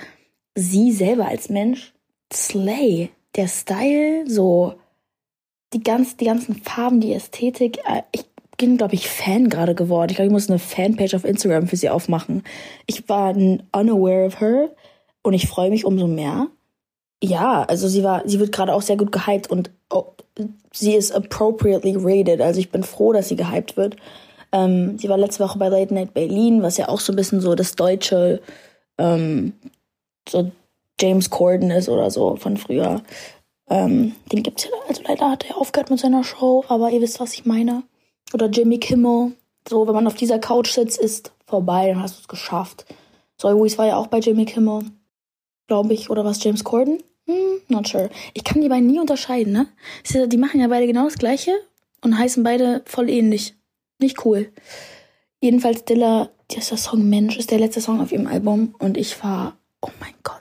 sie 0.56 0.90
selber 0.90 1.26
als 1.26 1.48
Mensch, 1.48 1.91
Slay. 2.32 3.10
Der 3.36 3.48
Style, 3.48 4.24
so 4.28 4.74
die, 5.72 5.82
ganz, 5.82 6.16
die 6.16 6.26
ganzen 6.26 6.54
Farben, 6.54 7.00
die 7.00 7.14
Ästhetik. 7.14 7.78
Äh, 7.86 8.02
ich 8.12 8.24
bin, 8.58 8.76
glaube 8.76 8.94
ich, 8.94 9.08
Fan 9.08 9.48
gerade 9.48 9.74
geworden. 9.74 10.10
Ich 10.10 10.16
glaube, 10.16 10.26
ich 10.26 10.32
muss 10.32 10.50
eine 10.50 10.58
Fanpage 10.58 11.14
auf 11.14 11.24
Instagram 11.24 11.66
für 11.66 11.76
sie 11.76 11.90
aufmachen. 11.90 12.44
Ich 12.86 13.08
war 13.08 13.34
unaware 13.34 14.26
of 14.26 14.40
her 14.40 14.70
und 15.22 15.34
ich 15.34 15.48
freue 15.48 15.70
mich 15.70 15.84
umso 15.84 16.06
mehr. 16.06 16.48
ja, 17.22 17.62
also 17.62 17.88
sie 17.88 18.02
war, 18.02 18.22
sie 18.28 18.40
wird 18.40 18.52
gerade 18.52 18.74
auch 18.74 18.82
sehr 18.82 18.96
gut 18.96 19.12
gehypt 19.12 19.48
und 19.50 19.70
oh, 19.90 20.12
sie 20.72 20.94
ist 20.94 21.12
appropriately 21.12 21.96
rated. 21.96 22.40
Also 22.40 22.60
ich 22.60 22.70
bin 22.70 22.82
froh, 22.82 23.12
dass 23.12 23.28
sie 23.28 23.36
gehypt 23.36 23.76
wird. 23.76 23.96
Ähm, 24.52 24.98
sie 24.98 25.08
war 25.08 25.16
letzte 25.16 25.44
Woche 25.44 25.58
bei 25.58 25.68
Late 25.68 25.94
Night 25.94 26.14
Berlin, 26.14 26.62
was 26.62 26.76
ja 26.76 26.88
auch 26.88 27.00
so 27.00 27.12
ein 27.12 27.16
bisschen 27.16 27.40
so 27.40 27.54
das 27.54 27.74
deutsche, 27.74 28.40
ähm, 28.98 29.54
so 30.28 30.50
James 31.00 31.30
Corden 31.30 31.70
ist 31.70 31.88
oder 31.88 32.10
so 32.10 32.36
von 32.36 32.56
früher. 32.56 33.02
Ähm, 33.68 34.14
den 34.30 34.42
gibt's 34.42 34.64
ja, 34.64 34.70
also 34.88 35.02
leider 35.06 35.30
hat 35.30 35.48
er 35.48 35.56
aufgehört 35.56 35.90
mit 35.90 35.98
seiner 35.98 36.24
Show, 36.24 36.64
aber 36.68 36.90
ihr 36.90 37.00
wisst, 37.00 37.20
was 37.20 37.34
ich 37.34 37.46
meine. 37.46 37.82
Oder 38.34 38.46
Jimmy 38.46 38.78
Kimmel. 38.78 39.32
So, 39.68 39.86
wenn 39.86 39.94
man 39.94 40.06
auf 40.06 40.14
dieser 40.14 40.38
Couch 40.38 40.72
sitzt, 40.72 40.98
ist 40.98 41.32
vorbei, 41.46 41.88
dann 41.88 42.02
hast 42.02 42.16
du 42.16 42.20
es 42.22 42.28
geschafft. 42.28 42.86
Zoe 43.36 43.56
Wees 43.62 43.78
war 43.78 43.86
ja 43.86 43.96
auch 43.96 44.08
bei 44.08 44.18
Jimmy 44.18 44.44
Kimmel, 44.44 44.84
glaube 45.68 45.94
ich. 45.94 46.10
Oder 46.10 46.24
was, 46.24 46.42
James 46.42 46.64
Corden? 46.64 47.02
Hm, 47.26 47.60
not 47.68 47.86
sure. 47.86 48.10
Ich 48.34 48.44
kann 48.44 48.60
die 48.60 48.68
beiden 48.68 48.86
nie 48.86 48.98
unterscheiden, 48.98 49.52
ne? 49.52 49.68
Die 50.26 50.36
machen 50.36 50.60
ja 50.60 50.68
beide 50.68 50.86
genau 50.86 51.04
das 51.04 51.18
Gleiche 51.18 51.52
und 52.02 52.18
heißen 52.18 52.42
beide 52.42 52.82
voll 52.86 53.08
ähnlich. 53.08 53.54
Nicht 53.98 54.24
cool. 54.24 54.52
Jedenfalls 55.40 55.84
Dilla, 55.84 56.30
dieser 56.50 56.76
Song 56.76 57.08
Mensch 57.08 57.36
ist 57.36 57.50
der 57.50 57.58
letzte 57.58 57.80
Song 57.80 58.00
auf 58.00 58.12
ihrem 58.12 58.26
Album 58.26 58.74
und 58.78 58.96
ich 58.96 59.22
war, 59.22 59.56
oh 59.80 59.90
mein 60.00 60.14
Gott. 60.22 60.31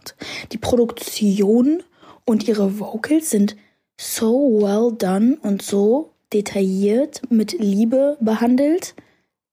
Die 0.52 0.58
Produktion 0.58 1.84
und 2.26 2.48
ihre 2.48 2.80
Vocals 2.80 3.30
sind 3.30 3.56
so 4.00 4.62
well 4.62 4.96
done 4.98 5.38
und 5.42 5.62
so 5.62 6.12
detailliert 6.34 7.22
mit 7.30 7.54
Liebe 7.54 8.18
behandelt. 8.20 8.96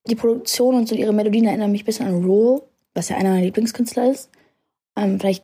Die 0.06 0.14
Produktion 0.14 0.74
und 0.74 0.88
so 0.88 0.94
ihre 0.94 1.12
Melodien 1.12 1.46
erinnern 1.46 1.72
mich 1.72 1.82
ein 1.82 1.86
bisschen 1.86 2.06
an 2.06 2.24
Rule, 2.24 2.62
was 2.94 3.08
ja 3.08 3.16
einer 3.16 3.30
meiner 3.30 3.44
Lieblingskünstler 3.44 4.10
ist. 4.10 4.30
Ähm, 4.96 5.20
vielleicht 5.20 5.42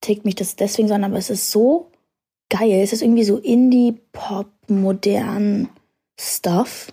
tickt 0.00 0.24
mich 0.24 0.34
das 0.34 0.56
deswegen 0.56 0.88
so 0.88 0.94
an, 0.94 1.04
aber 1.04 1.18
es 1.18 1.30
ist 1.30 1.50
so 1.50 1.90
geil. 2.48 2.80
Es 2.82 2.92
ist 2.92 3.02
irgendwie 3.02 3.24
so 3.24 3.38
Indie-Pop, 3.38 4.48
modern 4.68 5.68
Stuff. 6.18 6.92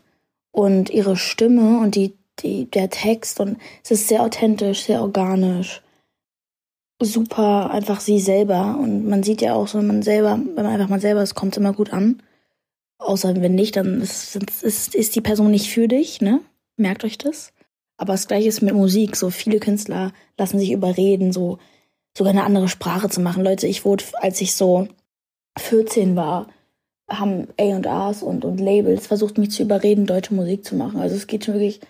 Und 0.52 0.90
ihre 0.90 1.18
Stimme 1.18 1.80
und 1.80 1.96
die, 1.96 2.16
die, 2.40 2.66
der 2.66 2.90
Text 2.90 3.42
und 3.42 3.58
es 3.84 3.92
ist 3.92 4.08
sehr 4.08 4.24
authentisch, 4.24 4.86
sehr 4.86 5.02
organisch. 5.02 5.82
Super 7.02 7.72
einfach 7.72 8.00
sie 8.00 8.20
selber. 8.20 8.78
Und 8.80 9.08
man 9.08 9.24
sieht 9.24 9.42
ja 9.42 9.54
auch 9.54 9.68
so, 9.68 9.80
wenn 9.80 9.88
man 9.88 10.02
selber, 10.02 10.40
wenn 10.40 10.64
man 10.64 10.74
einfach 10.74 10.90
mal 10.90 11.02
selber 11.02 11.24
ist, 11.24 11.36
kommt 11.36 11.54
es 11.54 11.58
immer 11.58 11.74
gut 11.74 11.92
an. 11.92 12.22
Außer 12.98 13.42
wenn 13.42 13.56
nicht, 13.56 13.76
dann 13.76 14.02
ist, 14.02 14.36
ist, 14.36 14.96
ist 14.96 15.16
die 15.16 15.22
Person 15.22 15.52
nicht 15.52 15.70
für 15.70 15.88
dich, 15.88 16.22
ne? 16.22 16.42
Merkt 16.78 17.04
euch 17.04 17.18
das. 17.18 17.52
Aber 17.98 18.14
das 18.14 18.28
gleiche 18.28 18.48
ist 18.48 18.62
mit 18.62 18.74
Musik. 18.74 19.16
So 19.16 19.30
viele 19.30 19.60
Künstler 19.60 20.14
lassen 20.38 20.60
sich 20.60 20.72
überreden, 20.72 21.32
so 21.32 21.60
sogar 22.18 22.32
eine 22.32 22.44
andere 22.44 22.70
Sprache 22.70 23.10
zu 23.10 23.20
machen. 23.20 23.44
Leute, 23.44 23.68
ich 23.68 23.84
wurde, 23.86 24.04
als 24.22 24.40
ich 24.40 24.56
so 24.56 24.88
14 25.58 26.16
war, 26.16 26.48
haben 27.10 27.48
A&Rs 27.60 28.24
und, 28.24 28.46
und 28.46 28.60
Labels 28.60 29.08
versucht, 29.08 29.38
mich 29.38 29.52
zu 29.52 29.64
überreden, 29.64 30.06
deutsche 30.06 30.34
Musik 30.34 30.66
zu 30.66 30.76
machen. 30.76 31.00
Also 31.00 31.16
es 31.16 31.28
geht 31.28 31.46
schon 31.46 31.56
wirklich 31.56 31.82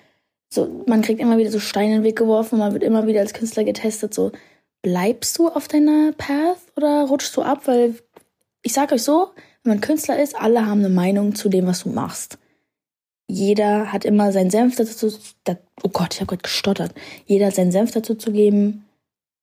so, 0.50 0.84
man 0.88 1.02
kriegt 1.02 1.20
immer 1.20 1.38
wieder 1.38 1.52
so 1.52 1.60
Steine 1.60 1.96
in 1.96 2.02
den 2.02 2.04
Weg 2.04 2.18
geworfen, 2.18 2.60
man 2.60 2.74
wird 2.74 2.84
immer 2.84 3.08
wieder 3.08 3.22
als 3.22 3.34
Künstler 3.34 3.64
getestet, 3.64 4.14
so, 4.14 4.32
bleibst 4.86 5.40
du 5.40 5.48
auf 5.48 5.68
deiner 5.68 6.12
Path 6.12 6.60
oder 6.76 7.06
rutschst 7.06 7.36
du 7.36 7.42
ab? 7.42 7.62
Weil 7.66 7.96
ich 8.62 8.74
sag 8.74 8.92
euch 8.92 9.02
so, 9.02 9.30
wenn 9.64 9.74
man 9.74 9.82
Künstler 9.82 10.22
ist, 10.22 10.36
alle 10.40 10.68
haben 10.68 10.82
eine 10.82 10.90
Meinung 10.90 11.34
zu 11.34 11.50
dem, 11.50 11.66
was 11.66 11.82
du 11.82 11.90
machst. 11.90 12.38
Jeder 13.28 13.92
hat 13.92 14.06
immer 14.06 14.32
seinen 14.32 14.52
Senf 14.52 14.76
dazu, 14.76 15.12
da, 15.44 15.58
oh 15.82 15.90
Gott, 15.90 16.14
ich 16.14 16.22
habe 16.22 16.28
gerade 16.28 16.44
gestottert. 16.44 16.94
Jeder 17.26 17.48
hat 17.48 17.56
seinen 17.56 17.72
Senf 17.72 17.94
dazu 17.94 18.14
zu 18.14 18.32
geben, 18.32 18.86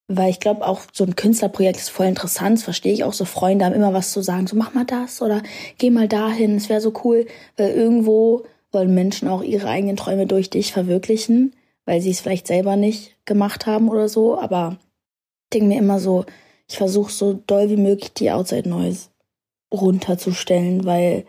weil 0.06 0.30
ich 0.30 0.38
glaube 0.38 0.64
auch 0.64 0.82
so 0.92 1.02
ein 1.02 1.16
Künstlerprojekt 1.16 1.78
ist 1.78 1.90
voll 1.90 2.06
interessant, 2.06 2.58
das 2.58 2.62
verstehe 2.62 2.92
ich 2.92 3.02
auch 3.02 3.12
so 3.12 3.24
Freunde 3.24 3.64
haben 3.64 3.74
immer 3.74 3.92
was 3.92 4.12
zu 4.12 4.22
sagen, 4.22 4.46
so 4.46 4.54
mach 4.54 4.74
mal 4.74 4.84
das 4.84 5.22
oder 5.22 5.42
geh 5.76 5.90
mal 5.90 6.06
dahin, 6.06 6.54
es 6.54 6.68
wäre 6.68 6.80
so 6.80 6.92
cool, 7.02 7.26
weil 7.56 7.72
irgendwo 7.72 8.44
wollen 8.70 8.94
Menschen 8.94 9.26
auch 9.26 9.42
ihre 9.42 9.68
eigenen 9.68 9.96
Träume 9.96 10.26
durch 10.26 10.50
dich 10.50 10.72
verwirklichen, 10.72 11.52
weil 11.84 12.00
sie 12.00 12.10
es 12.10 12.20
vielleicht 12.20 12.46
selber 12.46 12.76
nicht 12.76 13.16
gemacht 13.24 13.66
haben 13.66 13.88
oder 13.88 14.08
so, 14.08 14.38
aber 14.38 14.78
denke 15.52 15.68
mir 15.68 15.78
immer 15.78 16.00
so, 16.00 16.24
ich 16.68 16.76
versuche 16.76 17.12
so 17.12 17.34
doll 17.46 17.68
wie 17.70 17.76
möglich 17.76 18.12
die 18.14 18.30
Outside 18.30 18.68
Noise 18.68 19.08
runterzustellen, 19.72 20.84
weil 20.84 21.24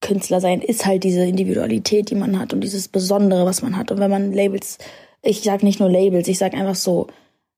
Künstler 0.00 0.40
sein 0.40 0.60
ist 0.60 0.86
halt 0.86 1.04
diese 1.04 1.24
Individualität, 1.24 2.10
die 2.10 2.14
man 2.14 2.38
hat 2.38 2.52
und 2.52 2.60
dieses 2.60 2.88
Besondere, 2.88 3.46
was 3.46 3.62
man 3.62 3.76
hat. 3.76 3.90
Und 3.90 3.98
wenn 3.98 4.10
man 4.10 4.32
Labels, 4.32 4.78
ich 5.22 5.42
sag 5.42 5.62
nicht 5.62 5.80
nur 5.80 5.90
Labels, 5.90 6.28
ich 6.28 6.38
sag 6.38 6.54
einfach 6.54 6.76
so, 6.76 7.08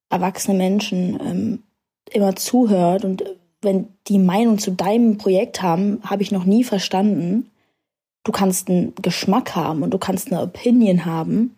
erwachsene 0.09 0.57
Menschen 0.57 1.21
ähm, 1.21 1.62
immer 2.11 2.35
zuhört 2.35 3.05
und 3.05 3.25
wenn 3.62 3.88
die 4.09 4.19
Meinung 4.19 4.59
zu 4.59 4.73
deinem 4.73 5.19
Projekt 5.19 5.62
haben, 5.62 6.00
habe 6.02 6.23
ich 6.23 6.33
noch 6.33 6.45
nie 6.45 6.64
verstanden. 6.64 7.50
Du 8.25 8.33
kannst 8.33 8.69
einen 8.69 8.95
Geschmack 8.97 9.55
haben 9.55 9.83
und 9.83 9.93
du 9.93 9.99
kannst 9.99 10.33
eine 10.33 10.43
Opinion 10.43 11.05
haben, 11.05 11.57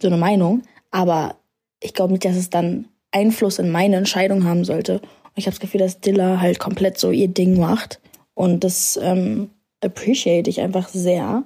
so 0.00 0.08
eine 0.08 0.18
Meinung, 0.18 0.62
aber 0.90 1.36
ich 1.80 1.94
glaube 1.94 2.12
nicht, 2.12 2.24
dass 2.24 2.36
es 2.36 2.50
dann 2.50 2.88
Einfluss 3.12 3.58
in 3.58 3.70
meine 3.70 3.96
Entscheidung 3.96 4.44
haben 4.44 4.64
sollte. 4.64 5.00
Und 5.00 5.36
ich 5.36 5.46
habe 5.46 5.54
das 5.54 5.60
Gefühl, 5.60 5.80
dass 5.80 6.00
Dilla 6.00 6.40
halt 6.40 6.58
komplett 6.58 6.98
so 6.98 7.10
ihr 7.10 7.28
Ding 7.28 7.58
macht 7.58 8.00
und 8.38 8.62
das 8.62 8.96
ähm, 9.02 9.50
appreciate 9.82 10.48
ich 10.48 10.60
einfach 10.60 10.88
sehr. 10.88 11.42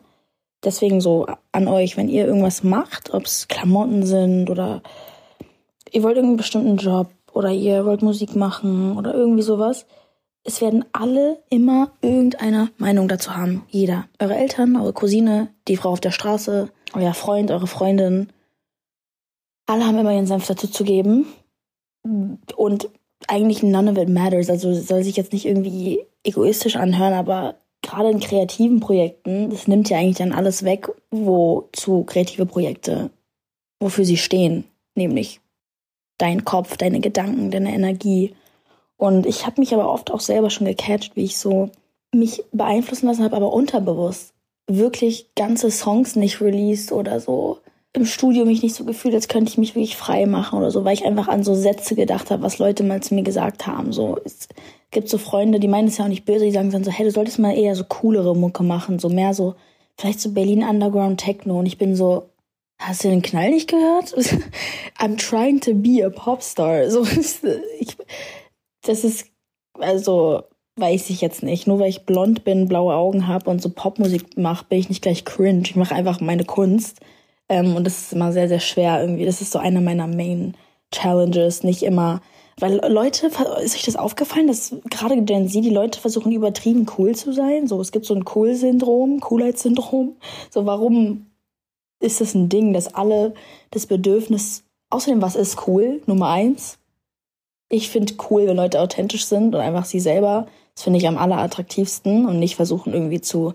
Deswegen 0.62 1.00
so 1.00 1.26
an 1.50 1.66
euch, 1.66 1.96
wenn 1.96 2.10
ihr 2.10 2.26
irgendwas 2.26 2.62
macht, 2.62 3.14
ob 3.14 3.24
es 3.24 3.48
Klamotten 3.48 4.04
sind 4.04 4.50
oder 4.50 4.82
ihr 5.90 6.02
wollt 6.02 6.16
irgendeinen 6.16 6.36
bestimmten 6.36 6.76
Job 6.76 7.08
oder 7.32 7.50
ihr 7.50 7.86
wollt 7.86 8.02
Musik 8.02 8.36
machen 8.36 8.98
oder 8.98 9.14
irgendwie 9.14 9.42
sowas, 9.42 9.86
es 10.44 10.60
werden 10.60 10.84
alle 10.92 11.42
immer 11.48 11.92
irgendeine 12.02 12.70
Meinung 12.76 13.08
dazu 13.08 13.34
haben. 13.34 13.64
Jeder. 13.68 14.04
Eure 14.18 14.36
Eltern, 14.36 14.76
eure 14.76 14.92
Cousine, 14.92 15.48
die 15.66 15.78
Frau 15.78 15.92
auf 15.92 16.00
der 16.00 16.10
Straße, 16.10 16.68
euer 16.92 17.14
Freund, 17.14 17.50
eure 17.50 17.66
Freundin. 17.66 18.28
Alle 19.66 19.86
haben 19.86 19.98
immer 19.98 20.12
ihren 20.12 20.26
Senf 20.26 20.46
dazu 20.46 20.68
zu 20.68 20.84
geben. 20.84 21.26
Und 22.02 22.88
eigentlich 23.28 23.62
none 23.62 23.90
of 23.90 23.96
it 23.96 24.08
matters. 24.08 24.50
Also 24.50 24.74
soll 24.74 25.02
sich 25.04 25.16
jetzt 25.16 25.32
nicht 25.32 25.46
irgendwie 25.46 26.04
egoistisch 26.24 26.76
anhören, 26.76 27.14
aber 27.14 27.56
gerade 27.82 28.10
in 28.10 28.20
kreativen 28.20 28.80
Projekten, 28.80 29.50
das 29.50 29.68
nimmt 29.68 29.88
ja 29.90 29.98
eigentlich 29.98 30.18
dann 30.18 30.32
alles 30.32 30.64
weg, 30.64 30.90
wozu 31.10 32.04
kreative 32.04 32.46
Projekte, 32.46 33.10
wofür 33.80 34.04
sie 34.04 34.16
stehen. 34.16 34.64
Nämlich 34.94 35.40
dein 36.18 36.44
Kopf, 36.44 36.76
deine 36.76 37.00
Gedanken, 37.00 37.50
deine 37.50 37.74
Energie. 37.74 38.34
Und 38.96 39.26
ich 39.26 39.46
habe 39.46 39.60
mich 39.60 39.74
aber 39.74 39.90
oft 39.90 40.10
auch 40.10 40.20
selber 40.20 40.50
schon 40.50 40.66
gecatcht, 40.66 41.16
wie 41.16 41.24
ich 41.24 41.38
so 41.38 41.70
mich 42.14 42.44
beeinflussen 42.52 43.06
lassen 43.06 43.24
habe, 43.24 43.36
aber 43.36 43.52
unterbewusst 43.52 44.32
wirklich 44.68 45.34
ganze 45.34 45.70
Songs 45.70 46.16
nicht 46.16 46.40
released 46.40 46.92
oder 46.92 47.20
so 47.20 47.58
im 47.94 48.06
Studio 48.06 48.44
mich 48.44 48.62
nicht 48.62 48.74
so 48.74 48.84
gefühlt, 48.84 49.14
als 49.14 49.28
könnte 49.28 49.50
ich 49.50 49.58
mich 49.58 49.74
wirklich 49.74 49.96
frei 49.96 50.24
machen 50.26 50.58
oder 50.58 50.70
so, 50.70 50.84
weil 50.84 50.94
ich 50.94 51.04
einfach 51.04 51.28
an 51.28 51.44
so 51.44 51.54
Sätze 51.54 51.94
gedacht 51.94 52.30
habe, 52.30 52.42
was 52.42 52.58
Leute 52.58 52.84
mal 52.84 53.02
zu 53.02 53.14
mir 53.14 53.22
gesagt 53.22 53.66
haben. 53.66 53.92
So, 53.92 54.18
es 54.24 54.48
gibt 54.90 55.08
so 55.08 55.18
Freunde, 55.18 55.60
die 55.60 55.68
meinen 55.68 55.88
es 55.88 55.98
ja 55.98 56.04
auch 56.04 56.08
nicht 56.08 56.24
böse, 56.24 56.46
die 56.46 56.52
sagen 56.52 56.70
dann 56.70 56.84
so, 56.84 56.90
hey, 56.90 57.04
du 57.04 57.12
solltest 57.12 57.38
mal 57.38 57.56
eher 57.56 57.74
so 57.74 57.84
coolere 57.84 58.34
Mucke 58.34 58.62
machen, 58.62 58.98
so 58.98 59.10
mehr 59.10 59.34
so, 59.34 59.54
vielleicht 59.98 60.20
so 60.20 60.32
Berlin 60.32 60.62
Underground 60.62 61.20
Techno. 61.20 61.58
Und 61.58 61.66
ich 61.66 61.76
bin 61.76 61.94
so, 61.94 62.30
Hast 62.82 63.04
du 63.04 63.08
den 63.08 63.22
Knall 63.22 63.50
nicht 63.50 63.70
gehört? 63.70 64.12
I'm 64.98 65.16
trying 65.16 65.60
to 65.60 65.72
be 65.72 66.04
a 66.04 66.10
Popstar. 66.10 66.90
So, 66.90 67.06
ich, 67.78 67.96
das 68.82 69.04
ist, 69.04 69.26
also, 69.78 70.42
weiß 70.76 71.10
ich 71.10 71.20
jetzt 71.20 71.44
nicht. 71.44 71.68
Nur 71.68 71.78
weil 71.78 71.90
ich 71.90 72.06
blond 72.06 72.42
bin, 72.42 72.66
blaue 72.66 72.94
Augen 72.94 73.28
habe 73.28 73.48
und 73.48 73.62
so 73.62 73.70
Popmusik 73.70 74.36
mache, 74.36 74.64
bin 74.68 74.80
ich 74.80 74.88
nicht 74.88 75.02
gleich 75.02 75.24
cringe. 75.24 75.62
Ich 75.64 75.76
mache 75.76 75.94
einfach 75.94 76.20
meine 76.20 76.44
Kunst. 76.44 76.98
Ähm, 77.52 77.76
und 77.76 77.84
das 77.84 78.00
ist 78.00 78.12
immer 78.14 78.32
sehr, 78.32 78.48
sehr 78.48 78.60
schwer 78.60 79.02
irgendwie. 79.02 79.26
Das 79.26 79.42
ist 79.42 79.52
so 79.52 79.58
einer 79.58 79.82
meiner 79.82 80.06
Main 80.06 80.54
Challenges. 80.90 81.62
Nicht 81.64 81.82
immer, 81.82 82.22
weil 82.58 82.80
Leute, 82.90 83.26
ist 83.62 83.76
euch 83.76 83.84
das 83.84 83.96
aufgefallen, 83.96 84.46
dass 84.46 84.74
gerade 84.90 85.20
Gen 85.22 85.48
Z, 85.48 85.62
die 85.62 85.68
Leute 85.68 86.00
versuchen 86.00 86.32
übertrieben 86.32 86.86
cool 86.96 87.14
zu 87.14 87.34
sein? 87.34 87.66
So, 87.66 87.78
es 87.82 87.92
gibt 87.92 88.06
so 88.06 88.14
ein 88.14 88.24
Cool-Syndrom, 88.34 89.20
Coolheitssyndrom. 89.20 90.16
So, 90.48 90.64
warum 90.64 91.26
ist 92.00 92.22
es 92.22 92.34
ein 92.34 92.48
Ding, 92.48 92.72
dass 92.72 92.94
alle 92.94 93.34
das 93.70 93.86
Bedürfnis, 93.86 94.64
außerdem, 94.88 95.20
was 95.20 95.36
ist 95.36 95.68
cool? 95.68 96.00
Nummer 96.06 96.30
eins. 96.30 96.78
Ich 97.68 97.90
finde 97.90 98.14
cool, 98.30 98.46
wenn 98.46 98.56
Leute 98.56 98.80
authentisch 98.80 99.26
sind 99.26 99.54
und 99.54 99.60
einfach 99.60 99.84
sie 99.84 100.00
selber. 100.00 100.46
Das 100.74 100.84
finde 100.84 100.98
ich 100.98 101.06
am 101.06 101.18
allerattraktivsten 101.18 102.24
und 102.26 102.38
nicht 102.38 102.56
versuchen 102.56 102.94
irgendwie 102.94 103.20
zu 103.20 103.52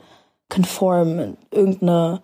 conform 0.49 1.35
irgendeine, 1.49 2.21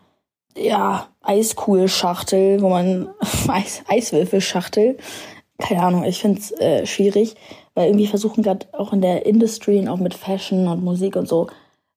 ja, 0.57 1.07
Eiskuhl-Schachtel, 1.21 2.61
wo 2.61 2.69
man, 2.69 3.09
Eis, 3.47 3.83
Eiswürfelschachtel. 3.87 4.97
Keine 5.59 5.83
Ahnung, 5.83 6.03
ich 6.03 6.19
finde 6.19 6.39
es 6.39 6.51
äh, 6.51 6.85
schwierig, 6.85 7.35
weil 7.75 7.87
irgendwie 7.87 8.07
versuchen 8.07 8.43
gerade 8.43 8.65
auch 8.73 8.91
in 8.93 9.01
der 9.01 9.25
Industrie 9.25 9.79
und 9.79 9.87
auch 9.87 9.97
mit 9.97 10.13
Fashion 10.13 10.67
und 10.67 10.83
Musik 10.83 11.15
und 11.15 11.27
so. 11.27 11.47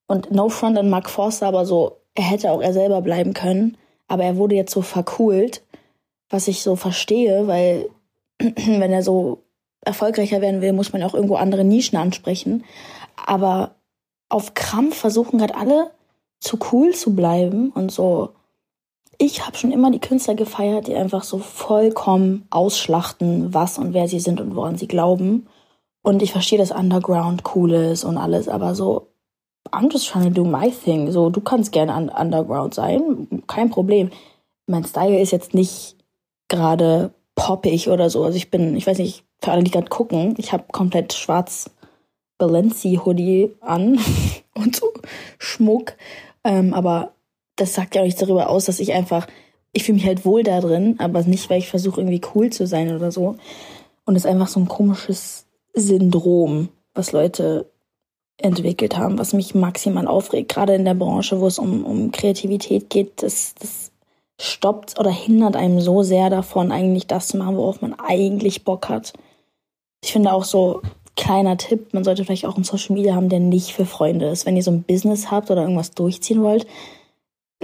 Und 0.07 0.31
No 0.31 0.49
Front 0.49 0.79
an 0.79 0.91
Mark 0.91 1.11
Forster, 1.11 1.47
aber 1.47 1.67
so, 1.67 1.97
er 2.15 2.25
hätte 2.25 2.51
auch 2.53 2.61
er 2.61 2.73
selber 2.73 3.03
bleiben 3.03 3.35
können 3.35 3.77
aber 4.09 4.25
er 4.25 4.37
wurde 4.37 4.55
jetzt 4.55 4.73
so 4.73 4.83
vercool, 4.83 5.51
was 6.29 6.49
ich 6.49 6.63
so 6.63 6.77
verstehe, 6.77 7.47
weil 7.47 7.91
wenn 8.39 8.93
er 8.93 9.03
so 9.03 9.43
erfolgreicher 9.85 10.41
werden 10.41 10.61
will, 10.61 10.73
muss 10.73 10.93
man 10.93 11.03
auch 11.03 11.15
irgendwo 11.15 11.37
andere 11.37 11.65
Nischen 11.65 11.97
ansprechen. 11.97 12.65
Aber 13.25 13.77
auf 14.29 14.55
Krampf 14.55 14.97
versuchen 14.97 15.39
gerade 15.39 15.55
alle 15.55 15.91
zu 16.41 16.59
cool 16.73 16.95
zu 16.95 17.15
bleiben 17.15 17.71
und 17.71 17.91
so. 17.91 18.31
Ich 19.19 19.47
habe 19.47 19.57
schon 19.57 19.73
immer 19.73 19.91
die 19.91 20.01
Künstler 20.01 20.35
gefeiert, 20.35 20.89
die 20.89 20.95
einfach 20.95 21.23
so 21.25 21.39
vollkommen 21.39 22.47
ausschlachten, 22.51 23.55
was 23.55 23.79
und 23.79 23.95
wer 23.95 24.09
sie 24.09 24.21
sind 24.21 24.41
und 24.41 24.55
woran 24.55 24.77
sie 24.77 24.89
glauben. 24.89 25.47
Und 26.03 26.23
ich 26.23 26.33
verstehe, 26.33 26.59
dass 26.59 26.71
Underground 26.71 27.43
cool 27.55 27.73
ist 27.73 28.05
und 28.05 28.19
alles, 28.19 28.49
aber 28.49 28.75
so, 28.75 29.09
I'm 29.73 29.93
just 29.93 30.09
trying 30.09 30.25
to 30.25 30.31
do 30.31 30.45
my 30.45 30.71
thing. 30.71 31.11
So, 31.11 31.31
du 31.31 31.41
kannst 31.41 31.73
gerne 31.73 31.95
un 31.95 32.09
Underground 32.09 32.75
sein, 32.75 33.43
kein 33.47 33.71
Problem. 33.71 34.11
Mein 34.67 34.85
Style 34.85 35.19
ist 35.19 35.33
jetzt 35.33 35.55
nicht 35.55 35.97
gerade 36.49 37.13
poppig 37.35 37.89
oder 37.89 38.11
so. 38.11 38.25
Also 38.25 38.37
ich 38.37 38.51
bin, 38.51 38.77
ich 38.77 38.87
weiß 38.87 38.99
nicht, 38.99 39.25
für 39.41 39.53
alle, 39.53 39.65
die 39.65 39.71
gerade 39.71 39.89
gucken, 39.89 40.35
ich 40.39 40.53
habe 40.53 40.65
komplett 40.73 41.13
schwarz 41.13 41.71
Balenci 42.39 43.01
Hoodie 43.05 43.55
an 43.61 43.99
und 44.55 44.77
so 44.77 44.93
Schmuck. 45.39 45.95
Ähm, 46.45 46.75
aber 46.75 47.13
das 47.57 47.75
sagt 47.75 47.95
ja 47.95 48.03
auch 48.03 48.07
nichts 48.07 48.21
darüber 48.21 48.49
aus, 48.49 48.67
dass 48.67 48.81
ich 48.81 48.93
einfach, 48.93 49.27
ich 49.73 49.85
fühle 49.85 49.97
mich 49.97 50.07
halt 50.07 50.25
wohl 50.25 50.43
da 50.43 50.61
drin, 50.61 50.97
aber 50.99 51.23
nicht, 51.23 51.51
weil 51.51 51.59
ich 51.59 51.69
versuche 51.69 52.01
irgendwie 52.01 52.21
cool 52.35 52.51
zu 52.51 52.67
sein 52.67 52.95
oder 52.95 53.11
so. 53.11 53.37
Und 54.05 54.15
es 54.17 54.25
ist 54.25 54.31
einfach 54.31 54.49
so 54.49 54.61
ein 54.61 54.69
komisches 54.69 55.47
Syndrom, 55.75 56.69
was 56.95 57.13
Leute 57.13 57.71
entwickelt 58.39 58.97
haben, 58.99 59.19
was 59.19 59.33
mich 59.33 59.55
maximal 59.55 60.07
aufregt, 60.07 60.53
gerade 60.53 60.75
in 60.75 60.85
der 60.85 60.95
Branche, 60.95 61.41
wo 61.41 61.47
es 61.47 61.59
um, 61.59 61.85
um 61.85 62.11
Kreativität 62.13 62.91
geht. 62.91 63.23
Das, 63.23 63.55
das 63.59 63.91
stoppt 64.41 64.99
oder 65.01 65.11
hindert 65.11 65.57
einem 65.57 65.81
so 65.81 66.03
sehr 66.03 66.29
davon, 66.29 66.71
eigentlich 66.71 67.07
das 67.07 67.29
zu 67.29 67.39
machen, 67.39 67.57
worauf 67.57 67.81
man 67.81 67.95
eigentlich 67.95 68.65
Bock 68.65 68.89
hat. 68.89 69.15
Ich 70.05 70.13
finde 70.13 70.33
auch 70.33 70.45
so, 70.45 70.83
kleiner 71.17 71.57
Tipp, 71.57 71.95
man 71.95 72.05
sollte 72.05 72.25
vielleicht 72.25 72.45
auch 72.45 72.57
einen 72.57 72.65
Social 72.65 72.95
Media 72.95 73.15
haben, 73.15 73.31
der 73.31 73.41
nicht 73.41 73.73
für 73.73 73.87
Freunde 73.87 74.29
ist. 74.29 74.45
Wenn 74.45 74.57
ihr 74.57 74.63
so 74.63 74.71
ein 74.71 74.83
Business 74.83 75.31
habt 75.31 75.51
oder 75.51 75.63
irgendwas 75.63 75.93
durchziehen 75.93 76.43
wollt, 76.43 76.67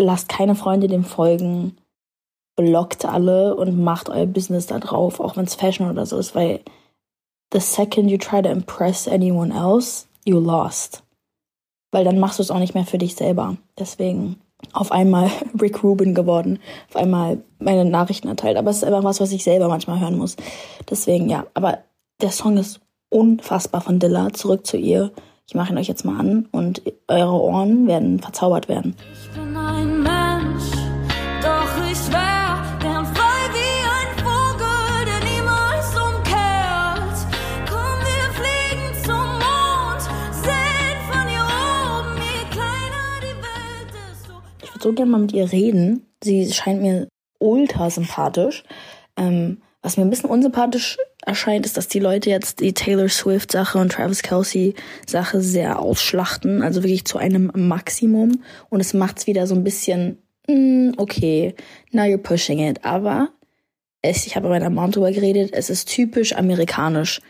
lasst 0.03 0.29
keine 0.29 0.55
Freunde 0.55 0.89
dem 0.89 1.05
folgen, 1.05 1.77
blockt 2.57 3.05
alle 3.05 3.55
und 3.57 3.83
macht 3.83 4.09
euer 4.09 4.27
Business 4.27 4.67
da 4.67 4.79
drauf, 4.79 5.21
auch 5.21 5.37
wenn 5.37 5.45
es 5.45 5.55
Fashion 5.55 5.91
oder 5.91 6.07
so 6.07 6.19
ist, 6.19 6.35
weil 6.35 6.61
the 7.53 7.61
second 7.61 8.11
you 8.11 8.19
try 8.19 8.43
to 8.43 8.49
impress 8.49 9.09
anyone 9.09 9.55
else, 9.55 10.07
you 10.25 10.39
lost. 10.39 11.03
Weil 11.91 12.05
dann 12.05 12.19
machst 12.19 12.39
du 12.39 12.43
es 12.43 12.51
auch 12.51 12.59
nicht 12.59 12.75
mehr 12.75 12.87
für 12.87 12.99
dich 12.99 13.15
selber. 13.15 13.57
Deswegen 13.79 14.37
auf 14.73 14.93
einmal 14.93 15.31
Rick 15.61 15.83
Rubin 15.83 16.15
geworden, 16.15 16.59
auf 16.89 16.97
einmal 16.97 17.43
meine 17.59 17.85
Nachrichten 17.85 18.29
erteilt. 18.29 18.57
Aber 18.57 18.71
es 18.71 18.79
ist 18.79 18.85
einfach 18.85 19.05
was, 19.05 19.21
was 19.21 19.33
ich 19.33 19.45
selber 19.45 19.69
manchmal 19.69 20.01
hören 20.01 20.17
muss. 20.17 20.37
Deswegen, 20.89 21.29
ja. 21.29 21.47
Aber 21.55 21.79
der 22.21 22.31
Song 22.31 22.57
ist 22.57 22.81
unfassbar 23.11 23.83
von 23.83 23.99
Dilla. 23.99 24.33
Zurück 24.33 24.67
zu 24.67 24.77
ihr. 24.77 25.13
Ich 25.47 25.55
mache 25.55 25.73
ihn 25.73 25.79
euch 25.79 25.89
jetzt 25.89 26.05
mal 26.05 26.19
an 26.19 26.49
und 26.53 26.83
eure 27.09 27.35
Ohren 27.35 27.87
werden 27.87 28.21
verzaubert 28.21 28.69
werden. 28.69 28.97
Ich 29.13 29.31
bin 29.31 29.52
Mensch, 29.87 30.71
doch 31.43 31.73
ich 31.91 32.13
wär 32.13 32.63
gern 32.81 33.07
frei 33.07 33.41
wie 33.53 33.77
ein 33.97 34.11
Vogel, 34.25 35.05
der 35.07 35.21
niemals 35.31 35.89
umkehrt. 35.97 37.19
Komm, 37.69 37.99
wir 38.09 38.29
fliegen 38.39 38.93
zum 39.05 39.29
Mond, 39.45 40.03
sehen 40.33 40.99
von 41.11 41.27
hier 41.29 41.47
oben, 41.47 42.17
je 42.17 42.45
kleiner 42.51 43.09
die 43.21 43.37
Welt. 43.43 43.93
So 44.27 44.35
Ich 44.63 44.71
würde 44.75 44.83
so 44.83 44.93
gerne 44.93 45.11
mal 45.11 45.21
mit 45.21 45.33
ihr 45.33 45.51
reden. 45.51 46.07
Sie 46.23 46.53
scheint 46.53 46.83
mir 46.83 47.09
ultra 47.39 47.91
sympathisch. 47.91 48.65
Ähm, 49.17 49.63
was 49.83 49.97
mir 49.97 50.05
ein 50.05 50.11
bisschen 50.11 50.31
unsympathisch 50.31 50.97
erscheint, 51.25 51.67
ist, 51.67 51.77
dass 51.77 51.89
die 51.89 51.99
Leute 51.99 52.31
jetzt 52.31 52.61
die 52.61 52.73
Taylor 52.73 53.09
Swift-Sache 53.09 53.79
und 53.79 53.93
Travis 53.93 54.23
Kelsey-Sache 54.23 55.41
sehr 55.41 55.79
ausschlachten, 55.79 56.63
also 56.63 56.83
wirklich 56.83 57.05
zu 57.05 57.19
einem 57.19 57.51
Maximum. 57.55 58.43
Und 58.69 58.81
es 58.81 58.95
macht's 58.95 59.27
wieder 59.27 59.47
so 59.47 59.55
ein 59.55 59.65
bisschen, 59.65 60.19
mm, 60.49 60.93
okay, 60.97 61.55
now 61.91 62.03
you're 62.03 62.19
pushing 62.19 62.59
it. 62.59 62.85
Aber 62.85 63.31
es, 64.03 64.27
ich 64.27 64.37
habe 64.37 64.49
mit 64.49 64.61
meiner 64.61 64.71
Mom 64.71 64.91
drüber 64.91 65.13
geredet, 65.13 65.51
es 65.53 65.71
ist 65.71 65.89
typisch 65.89 66.35
amerikanisch. 66.35 67.21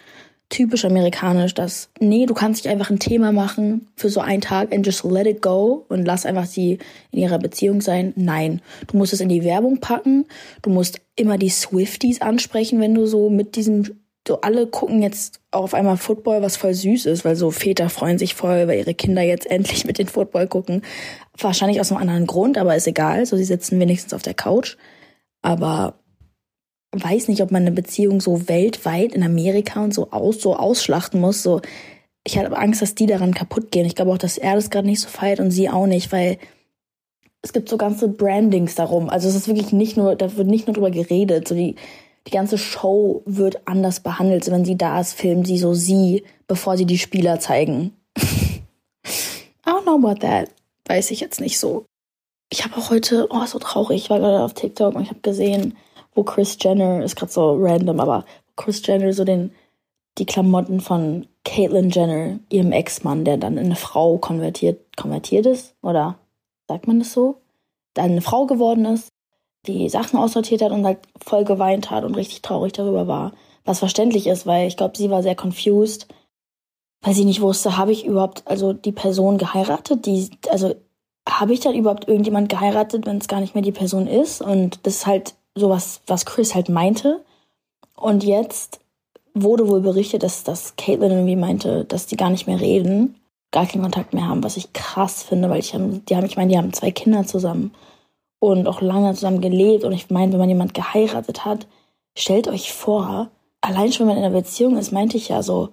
Typisch 0.53 0.85
amerikanisch, 0.85 1.55
dass, 1.55 1.89
nee, 1.99 2.27
du 2.27 2.35
kannst 2.35 2.63
nicht 2.63 2.71
einfach 2.71 2.91
ein 2.91 2.99
Thema 2.99 3.33
machen 3.33 3.89
für 3.97 4.11
so 4.11 4.21
einen 4.21 4.43
Tag 4.43 4.71
and 4.71 4.85
just 4.85 5.03
let 5.03 5.27
it 5.27 5.41
go 5.41 5.87
und 5.89 6.05
lass 6.05 6.27
einfach 6.27 6.45
sie 6.45 6.79
in 7.11 7.21
ihrer 7.21 7.39
Beziehung 7.39 7.81
sein. 7.81 8.13
Nein, 8.17 8.61
du 8.87 8.99
musst 8.99 9.15
es 9.15 9.23
in 9.23 9.31
die 9.31 9.45
Werbung 9.45 9.81
packen. 9.81 10.27
Du 10.61 10.69
musst 10.69 11.01
immer 11.17 11.39
die 11.39 11.49
Swifties 11.49 12.21
ansprechen, 12.21 12.81
wenn 12.81 12.95
du 12.95 13.07
so 13.07 13.31
mit 13.31 13.57
diesem, 13.57 13.97
so 14.29 14.43
alle 14.43 14.67
gucken 14.67 15.01
jetzt 15.03 15.41
auf 15.53 15.73
einmal 15.73 15.97
Football, 15.97 16.43
was 16.43 16.59
voll 16.59 16.75
süß 16.75 17.07
ist, 17.07 17.25
weil 17.25 17.35
so 17.35 17.51
Väter 17.51 17.89
freuen 17.89 18.19
sich 18.19 18.35
voll, 18.35 18.69
weil 18.69 18.79
ihre 18.79 18.93
Kinder 18.93 19.23
jetzt 19.23 19.47
endlich 19.51 19.87
mit 19.87 19.97
den 19.97 20.09
Football 20.09 20.49
gucken. 20.49 20.83
Wahrscheinlich 21.39 21.81
aus 21.81 21.91
einem 21.91 22.03
anderen 22.03 22.27
Grund, 22.27 22.59
aber 22.59 22.77
ist 22.77 22.87
egal. 22.87 23.25
So, 23.25 23.39
sie 23.39 23.45
sitzen 23.45 23.81
wenigstens 23.81 24.13
auf 24.13 24.21
der 24.21 24.35
Couch. 24.35 24.77
Aber 25.41 25.95
weiß 26.93 27.29
nicht, 27.29 27.41
ob 27.43 27.51
man 27.51 27.63
eine 27.63 27.73
Beziehung 27.73 28.21
so 28.21 28.49
weltweit 28.49 29.15
in 29.15 29.23
Amerika 29.23 29.83
und 29.83 29.95
so 29.95 30.11
aus 30.11 30.41
so 30.41 30.57
ausschlachten 30.57 31.21
muss. 31.21 31.43
So, 31.43 31.63
ich 32.25 32.39
habe 32.39 32.57
Angst, 32.57 32.83
dass 32.83 32.95
die 32.95 33.07
daran 33.07 33.35
kaputt 33.35 33.71
gehen. 33.71 33.87
Ich 33.87 33.95
glaube 33.95 34.13
auch, 34.13 34.19
dass 34.19 34.39
er 34.39 34.55
das 34.55 34.71
gerade 34.71 34.87
nicht 34.87 35.01
so 35.01 35.09
feiert 35.09 35.41
und 35.41 35.51
sie 35.51 35.71
auch 35.71 35.87
nicht, 35.87 36.13
weil 36.13 36.39
es 37.43 37.53
gibt 37.53 37.69
so 37.69 37.77
ganze 37.77 38.09
Brandings 38.09 38.75
darum. 38.75 39.09
Also 39.09 39.29
es 39.29 39.35
ist 39.35 39.49
wirklich 39.49 39.73
nicht 39.73 39.97
nur, 39.97 40.15
da 40.15 40.37
wird 40.37 40.47
nicht 40.47 40.67
nur 40.67 40.75
drüber 40.75 40.91
geredet. 40.91 41.49
So 41.49 41.55
die, 41.55 41.75
die 42.27 42.31
ganze 42.31 42.59
Show 42.59 43.23
wird 43.25 43.67
anders 43.67 44.01
behandelt. 44.01 44.45
So 44.45 44.53
wenn 44.53 44.65
sie 44.65 44.77
da 44.77 45.01
ist, 45.01 45.15
filmen 45.15 45.45
sie 45.45 45.59
so 45.59 45.75
sie, 45.75 46.25
bevor 46.47 46.77
sie 46.77 46.87
die 46.87 46.99
Spieler 46.99 47.41
zeigen. 47.41 47.97
I 48.17 49.71
don't 49.71 49.83
know 49.83 49.95
about 49.97 50.21
that. 50.21 50.51
Weiß 50.87 51.11
ich 51.11 51.21
jetzt 51.21 51.41
nicht 51.41 51.59
so. 51.59 51.85
Ich 52.51 52.65
habe 52.65 52.77
auch 52.77 52.91
heute, 52.91 53.29
oh, 53.31 53.47
so 53.47 53.59
traurig. 53.59 54.03
Ich 54.03 54.11
war 54.11 54.21
gerade 54.21 54.45
auf 54.45 54.53
TikTok 54.53 54.95
und 54.95 55.03
ich 55.03 55.09
habe 55.09 55.21
gesehen, 55.21 55.77
wo 56.15 56.23
Chris 56.23 56.57
Jenner, 56.61 57.03
ist 57.03 57.17
gerade 57.17 57.33
so 57.33 57.57
random, 57.59 58.01
aber 58.01 58.25
Chris 58.57 58.87
Jenner 58.87 59.13
so 59.13 59.25
den, 59.25 59.53
die 60.19 60.27
Klamotten 60.27 60.81
von 60.81 61.27
Caitlyn 61.45 61.91
Jenner, 61.91 62.39
ihrem 62.51 62.73
Ex-Mann, 62.73 63.25
der 63.25 63.37
dann 63.37 63.59
in 63.59 63.67
eine 63.67 63.77
Frau 63.77 64.19
konvertiert, 64.19 64.97
konvertiert 64.97 65.47
ist, 65.47 65.75
oder 65.83 66.17
sagt 66.69 66.87
man 66.87 66.99
das 66.99 67.13
so? 67.13 67.41
Dann 67.95 68.13
eine 68.13 68.21
Frau 68.21 68.47
geworden 68.47 68.85
ist, 68.85 69.09
die 69.67 69.89
Sachen 69.89 70.19
aussortiert 70.19 70.63
hat 70.63 70.73
und 70.73 70.85
halt 70.85 70.99
voll 71.25 71.45
geweint 71.45 71.91
hat 71.91 72.05
und 72.05 72.17
richtig 72.17 72.43
traurig 72.43 72.73
darüber 72.73 73.07
war. 73.07 73.33
Was 73.65 73.79
verständlich 73.79 74.27
ist, 74.27 74.47
weil 74.47 74.67
ich 74.67 74.77
glaube, 74.77 74.97
sie 74.97 75.11
war 75.11 75.23
sehr 75.23 75.37
confused, 75.37 76.09
weil 77.03 77.15
sie 77.15 77.25
nicht 77.25 77.41
wusste, 77.41 77.77
habe 77.77 77.93
ich 77.93 78.05
überhaupt 78.05 78.43
also 78.47 78.73
die 78.73 78.93
Person 78.93 79.39
geheiratet, 79.39 80.07
die 80.07 80.31
also 80.49 80.75
habe 81.29 81.53
ich 81.53 81.61
dann 81.61 81.75
überhaupt 81.75 82.09
irgendjemand 82.09 82.49
geheiratet, 82.49 83.07
wenn 83.07 83.19
es 83.19 83.29
gar 83.29 83.41
nicht 83.41 83.55
mehr 83.55 83.63
die 83.63 83.73
Person 83.73 84.09
ist 84.09 84.43
und 84.43 84.85
das 84.87 84.97
ist 84.97 85.07
halt 85.07 85.35
sowas, 85.55 86.01
was 86.07 86.27
Chris 86.27 86.55
halt 86.55 86.69
meinte. 86.69 87.25
Und 87.95 88.25
jetzt 88.25 88.81
wurde 89.35 89.69
wohl 89.69 89.81
berichtet, 89.81 90.23
dass, 90.23 90.45
dass 90.45 90.77
Caitlin 90.77 91.11
irgendwie 91.11 91.37
meinte, 91.37 91.85
dass 91.85 92.07
die 92.07 92.17
gar 92.17 92.31
nicht 92.31 92.47
mehr 92.47 92.61
reden, 92.61 93.17
gar 93.51 93.67
keinen 93.67 93.83
Kontakt 93.83 94.15
mehr 94.15 94.29
haben, 94.29 94.43
was 94.43 94.57
ich 94.57 94.73
krass 94.73 95.23
finde, 95.23 95.49
weil 95.51 95.61
ich 95.61 95.71
die 95.71 96.17
haben, 96.17 96.27
ich 96.27 96.37
meine, 96.37 96.51
die 96.51 96.59
haben 96.59 96.73
zwei 96.73 96.91
Kinder 96.91 97.27
zusammen 97.27 97.73
und 98.39 98.67
auch 98.67 98.81
lange 98.81 99.15
zusammen 99.15 99.41
gelebt. 99.41 99.85
Und 99.85 99.93
ich 99.93 100.11
meine, 100.11 100.33
wenn 100.33 100.41
man 100.41 100.49
jemand 100.49 100.75
geheiratet 100.75 101.45
hat, 101.45 101.67
stellt 102.17 102.49
euch 102.49 102.73
vor, 102.73 103.31
allein 103.61 103.93
schon 103.93 104.07
wenn 104.07 104.15
man 104.15 104.25
in 104.25 104.25
einer 104.25 104.41
Beziehung 104.41 104.77
ist, 104.77 104.93
meinte 104.93 105.17
ich 105.17 105.29
ja 105.29 105.43
so, 105.43 105.69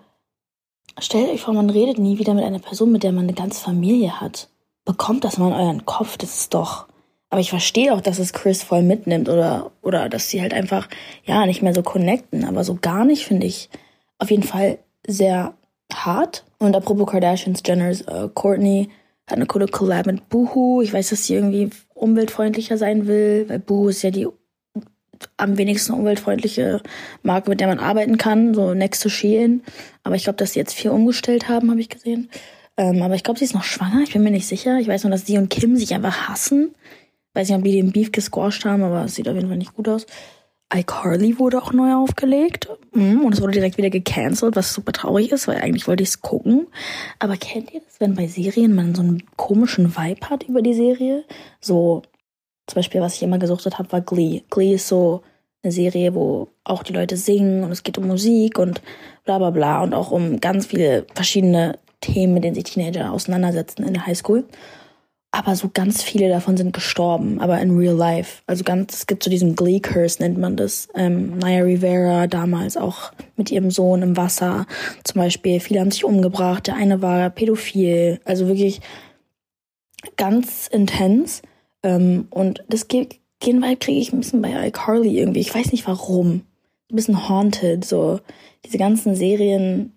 stellt 0.99 1.29
euch 1.31 1.41
vor, 1.41 1.53
man 1.53 1.69
redet 1.69 1.97
nie 1.97 2.19
wieder 2.19 2.33
mit 2.33 2.43
einer 2.43 2.59
Person, 2.59 2.91
mit 2.91 3.03
der 3.03 3.11
man 3.11 3.23
eine 3.23 3.33
ganze 3.33 3.61
Familie 3.61 4.19
hat. 4.21 4.49
Bekommt 4.85 5.23
das 5.23 5.37
mal 5.37 5.47
in 5.47 5.53
euren 5.53 5.85
Kopf, 5.85 6.17
das 6.17 6.41
ist 6.41 6.53
doch 6.53 6.88
aber 7.29 7.41
ich 7.41 7.49
verstehe 7.49 7.93
auch, 7.93 8.01
dass 8.01 8.17
es 8.17 8.33
Chris 8.33 8.63
voll 8.63 8.81
mitnimmt 8.81 9.29
oder, 9.29 9.71
oder 9.81 10.09
dass 10.09 10.29
sie 10.29 10.41
halt 10.41 10.53
einfach, 10.53 10.87
ja, 11.25 11.45
nicht 11.45 11.61
mehr 11.61 11.73
so 11.73 11.83
connecten. 11.83 12.43
Aber 12.43 12.63
so 12.63 12.77
gar 12.81 13.05
nicht, 13.05 13.23
finde 13.23 13.45
ich 13.45 13.69
auf 14.17 14.31
jeden 14.31 14.43
Fall 14.43 14.79
sehr 15.05 15.53
hart. 15.93 16.43
Und 16.57 16.75
apropos 16.75 17.07
Kardashians, 17.07 17.61
Jenners, 17.65 18.01
äh, 18.01 18.29
Courtney 18.33 18.89
hat 19.27 19.37
eine 19.37 19.45
coole 19.45 19.67
Collab 19.67 20.07
mit 20.07 20.27
Boohoo. 20.29 20.81
Ich 20.81 20.91
weiß, 20.91 21.09
dass 21.09 21.25
sie 21.25 21.35
irgendwie 21.35 21.69
umweltfreundlicher 21.93 22.77
sein 22.77 23.05
will, 23.05 23.45
weil 23.47 23.59
Boohoo 23.59 23.89
ist 23.89 24.01
ja 24.01 24.09
die 24.09 24.27
am 25.37 25.57
wenigsten 25.57 25.93
umweltfreundliche 25.93 26.81
Marke, 27.23 27.49
mit 27.49 27.59
der 27.59 27.67
man 27.67 27.79
arbeiten 27.79 28.17
kann, 28.17 28.53
so 28.53 28.73
next 28.73 29.03
to 29.03 29.09
Shein. 29.09 29.61
Aber 30.03 30.15
ich 30.15 30.23
glaube, 30.23 30.37
dass 30.37 30.53
sie 30.53 30.59
jetzt 30.59 30.73
viel 30.73 30.91
umgestellt 30.91 31.49
haben, 31.49 31.69
habe 31.69 31.81
ich 31.81 31.89
gesehen. 31.89 32.29
Ähm, 32.77 33.01
aber 33.01 33.15
ich 33.15 33.23
glaube, 33.23 33.37
sie 33.37 33.45
ist 33.45 33.53
noch 33.53 33.63
schwanger. 33.63 34.01
Ich 34.03 34.13
bin 34.13 34.23
mir 34.23 34.31
nicht 34.31 34.47
sicher. 34.47 34.79
Ich 34.79 34.87
weiß 34.87 35.03
nur, 35.03 35.11
dass 35.11 35.25
sie 35.25 35.37
und 35.37 35.49
Kim 35.49 35.75
sich 35.75 35.93
einfach 35.93 36.29
hassen. 36.29 36.73
Weiß 37.33 37.49
nicht, 37.49 37.57
ob 37.57 37.63
die 37.63 37.73
den 37.73 37.91
Beef 37.91 38.11
gesquashed 38.11 38.65
haben, 38.65 38.83
aber 38.83 39.05
es 39.05 39.15
sieht 39.15 39.27
auf 39.27 39.35
jeden 39.35 39.47
Fall 39.47 39.57
nicht 39.57 39.75
gut 39.75 39.87
aus. 39.87 40.05
iCarly 40.73 41.39
wurde 41.39 41.61
auch 41.61 41.73
neu 41.73 41.93
aufgelegt. 41.93 42.69
Mm, 42.93 43.21
und 43.21 43.33
es 43.33 43.41
wurde 43.41 43.53
direkt 43.53 43.77
wieder 43.77 43.89
gecancelt, 43.89 44.55
was 44.55 44.73
super 44.73 44.91
traurig 44.91 45.31
ist, 45.31 45.47
weil 45.47 45.57
eigentlich 45.57 45.87
wollte 45.87 46.03
ich 46.03 46.09
es 46.09 46.21
gucken. 46.21 46.67
Aber 47.19 47.37
kennt 47.37 47.73
ihr 47.73 47.81
das, 47.81 47.99
wenn 47.99 48.15
bei 48.15 48.27
Serien 48.27 48.73
man 48.75 48.95
so 48.95 49.01
einen 49.01 49.23
komischen 49.35 49.95
Vibe 49.95 50.29
hat 50.29 50.43
über 50.43 50.61
die 50.61 50.73
Serie? 50.73 51.23
So, 51.61 52.03
zum 52.67 52.75
Beispiel, 52.75 53.01
was 53.01 53.15
ich 53.15 53.23
immer 53.23 53.39
gesuchtet 53.39 53.79
habe, 53.79 53.91
war 53.91 54.01
Glee. 54.01 54.43
Glee 54.49 54.75
ist 54.75 54.87
so 54.87 55.21
eine 55.63 55.71
Serie, 55.71 56.13
wo 56.13 56.49
auch 56.63 56.83
die 56.83 56.93
Leute 56.93 57.17
singen 57.17 57.63
und 57.63 57.71
es 57.71 57.83
geht 57.83 57.97
um 57.97 58.07
Musik 58.07 58.59
und 58.59 58.81
bla 59.25 59.37
bla 59.37 59.49
bla 59.49 59.83
und 59.83 59.93
auch 59.93 60.11
um 60.11 60.39
ganz 60.39 60.67
viele 60.67 61.05
verschiedene 61.13 61.77
Themen, 62.01 62.33
mit 62.33 62.43
denen 62.43 62.55
sich 62.55 62.63
Teenager 62.63 63.11
auseinandersetzen 63.11 63.83
in 63.83 63.93
der 63.93 64.05
Highschool. 64.05 64.45
Aber 65.31 65.55
so 65.55 65.69
ganz 65.71 66.01
viele 66.01 66.27
davon 66.27 66.57
sind 66.57 66.73
gestorben, 66.73 67.39
aber 67.39 67.61
in 67.61 67.77
real 67.77 67.95
life. 67.95 68.41
Also 68.47 68.63
ganz, 68.63 68.95
es 68.95 69.07
gibt 69.07 69.23
so 69.23 69.29
diesen 69.29 69.55
Glee 69.55 69.79
Curse, 69.79 70.23
nennt 70.23 70.39
man 70.39 70.55
das. 70.55 70.87
Ähm, 70.95 71.37
Naya 71.37 71.63
Rivera 71.63 72.25
damals 72.25 72.77
auch 72.77 73.11
mit 73.35 73.51
ihrem 73.51 73.69
Sohn 73.69 74.01
im 74.01 74.17
Wasser 74.17 74.65
zum 75.03 75.21
Beispiel. 75.21 75.59
Viele 75.59 75.81
haben 75.81 75.91
sich 75.91 76.03
umgebracht. 76.03 76.65
Der 76.65 76.75
eine 76.75 77.03
war 77.03 77.29
pädophil. 77.29 78.19
Also 78.25 78.47
wirklich 78.47 78.81
ganz 80.17 80.67
intens. 80.67 81.43
Ähm, 81.83 82.27
und 82.31 82.63
das 82.67 82.87
geht, 82.87 83.19
kriege 83.39 83.99
ich 83.99 84.11
ein 84.11 84.19
bisschen 84.19 84.41
bei 84.41 84.67
iCarly 84.67 85.15
irgendwie. 85.15 85.41
Ich 85.41 85.53
weiß 85.53 85.71
nicht 85.71 85.87
warum. 85.87 86.41
Ein 86.91 86.95
bisschen 86.95 87.29
haunted, 87.29 87.85
so. 87.85 88.19
Diese 88.65 88.79
ganzen 88.79 89.15
Serien, 89.15 89.93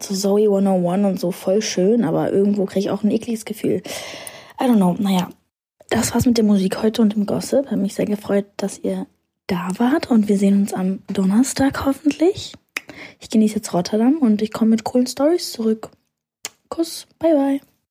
so 0.00 0.14
Zoe 0.14 0.44
101 0.44 1.06
und 1.06 1.20
so 1.20 1.32
voll 1.32 1.60
schön, 1.60 2.04
aber 2.04 2.30
irgendwo 2.30 2.64
kriege 2.66 2.80
ich 2.80 2.90
auch 2.90 3.02
ein 3.02 3.10
ekliges 3.10 3.44
Gefühl. 3.44 3.82
I 4.60 4.64
don't 4.64 4.76
know. 4.76 4.94
Naja, 4.98 5.30
das 5.88 6.14
war's 6.14 6.26
mit 6.26 6.36
der 6.36 6.44
Musik 6.44 6.82
heute 6.82 7.02
und 7.02 7.14
dem 7.14 7.26
Gossip. 7.26 7.70
Hat 7.70 7.78
mich 7.78 7.94
sehr 7.94 8.06
gefreut, 8.06 8.46
dass 8.56 8.78
ihr 8.78 9.06
da 9.46 9.68
wart 9.78 10.10
und 10.10 10.28
wir 10.28 10.38
sehen 10.38 10.60
uns 10.60 10.72
am 10.72 11.00
Donnerstag 11.08 11.84
hoffentlich. 11.86 12.54
Ich 13.18 13.30
genieße 13.30 13.56
jetzt 13.56 13.72
Rotterdam 13.72 14.18
und 14.18 14.42
ich 14.42 14.52
komme 14.52 14.70
mit 14.70 14.84
coolen 14.84 15.06
Stories 15.06 15.52
zurück. 15.52 15.90
Kuss, 16.68 17.06
bye 17.18 17.34
bye. 17.34 17.60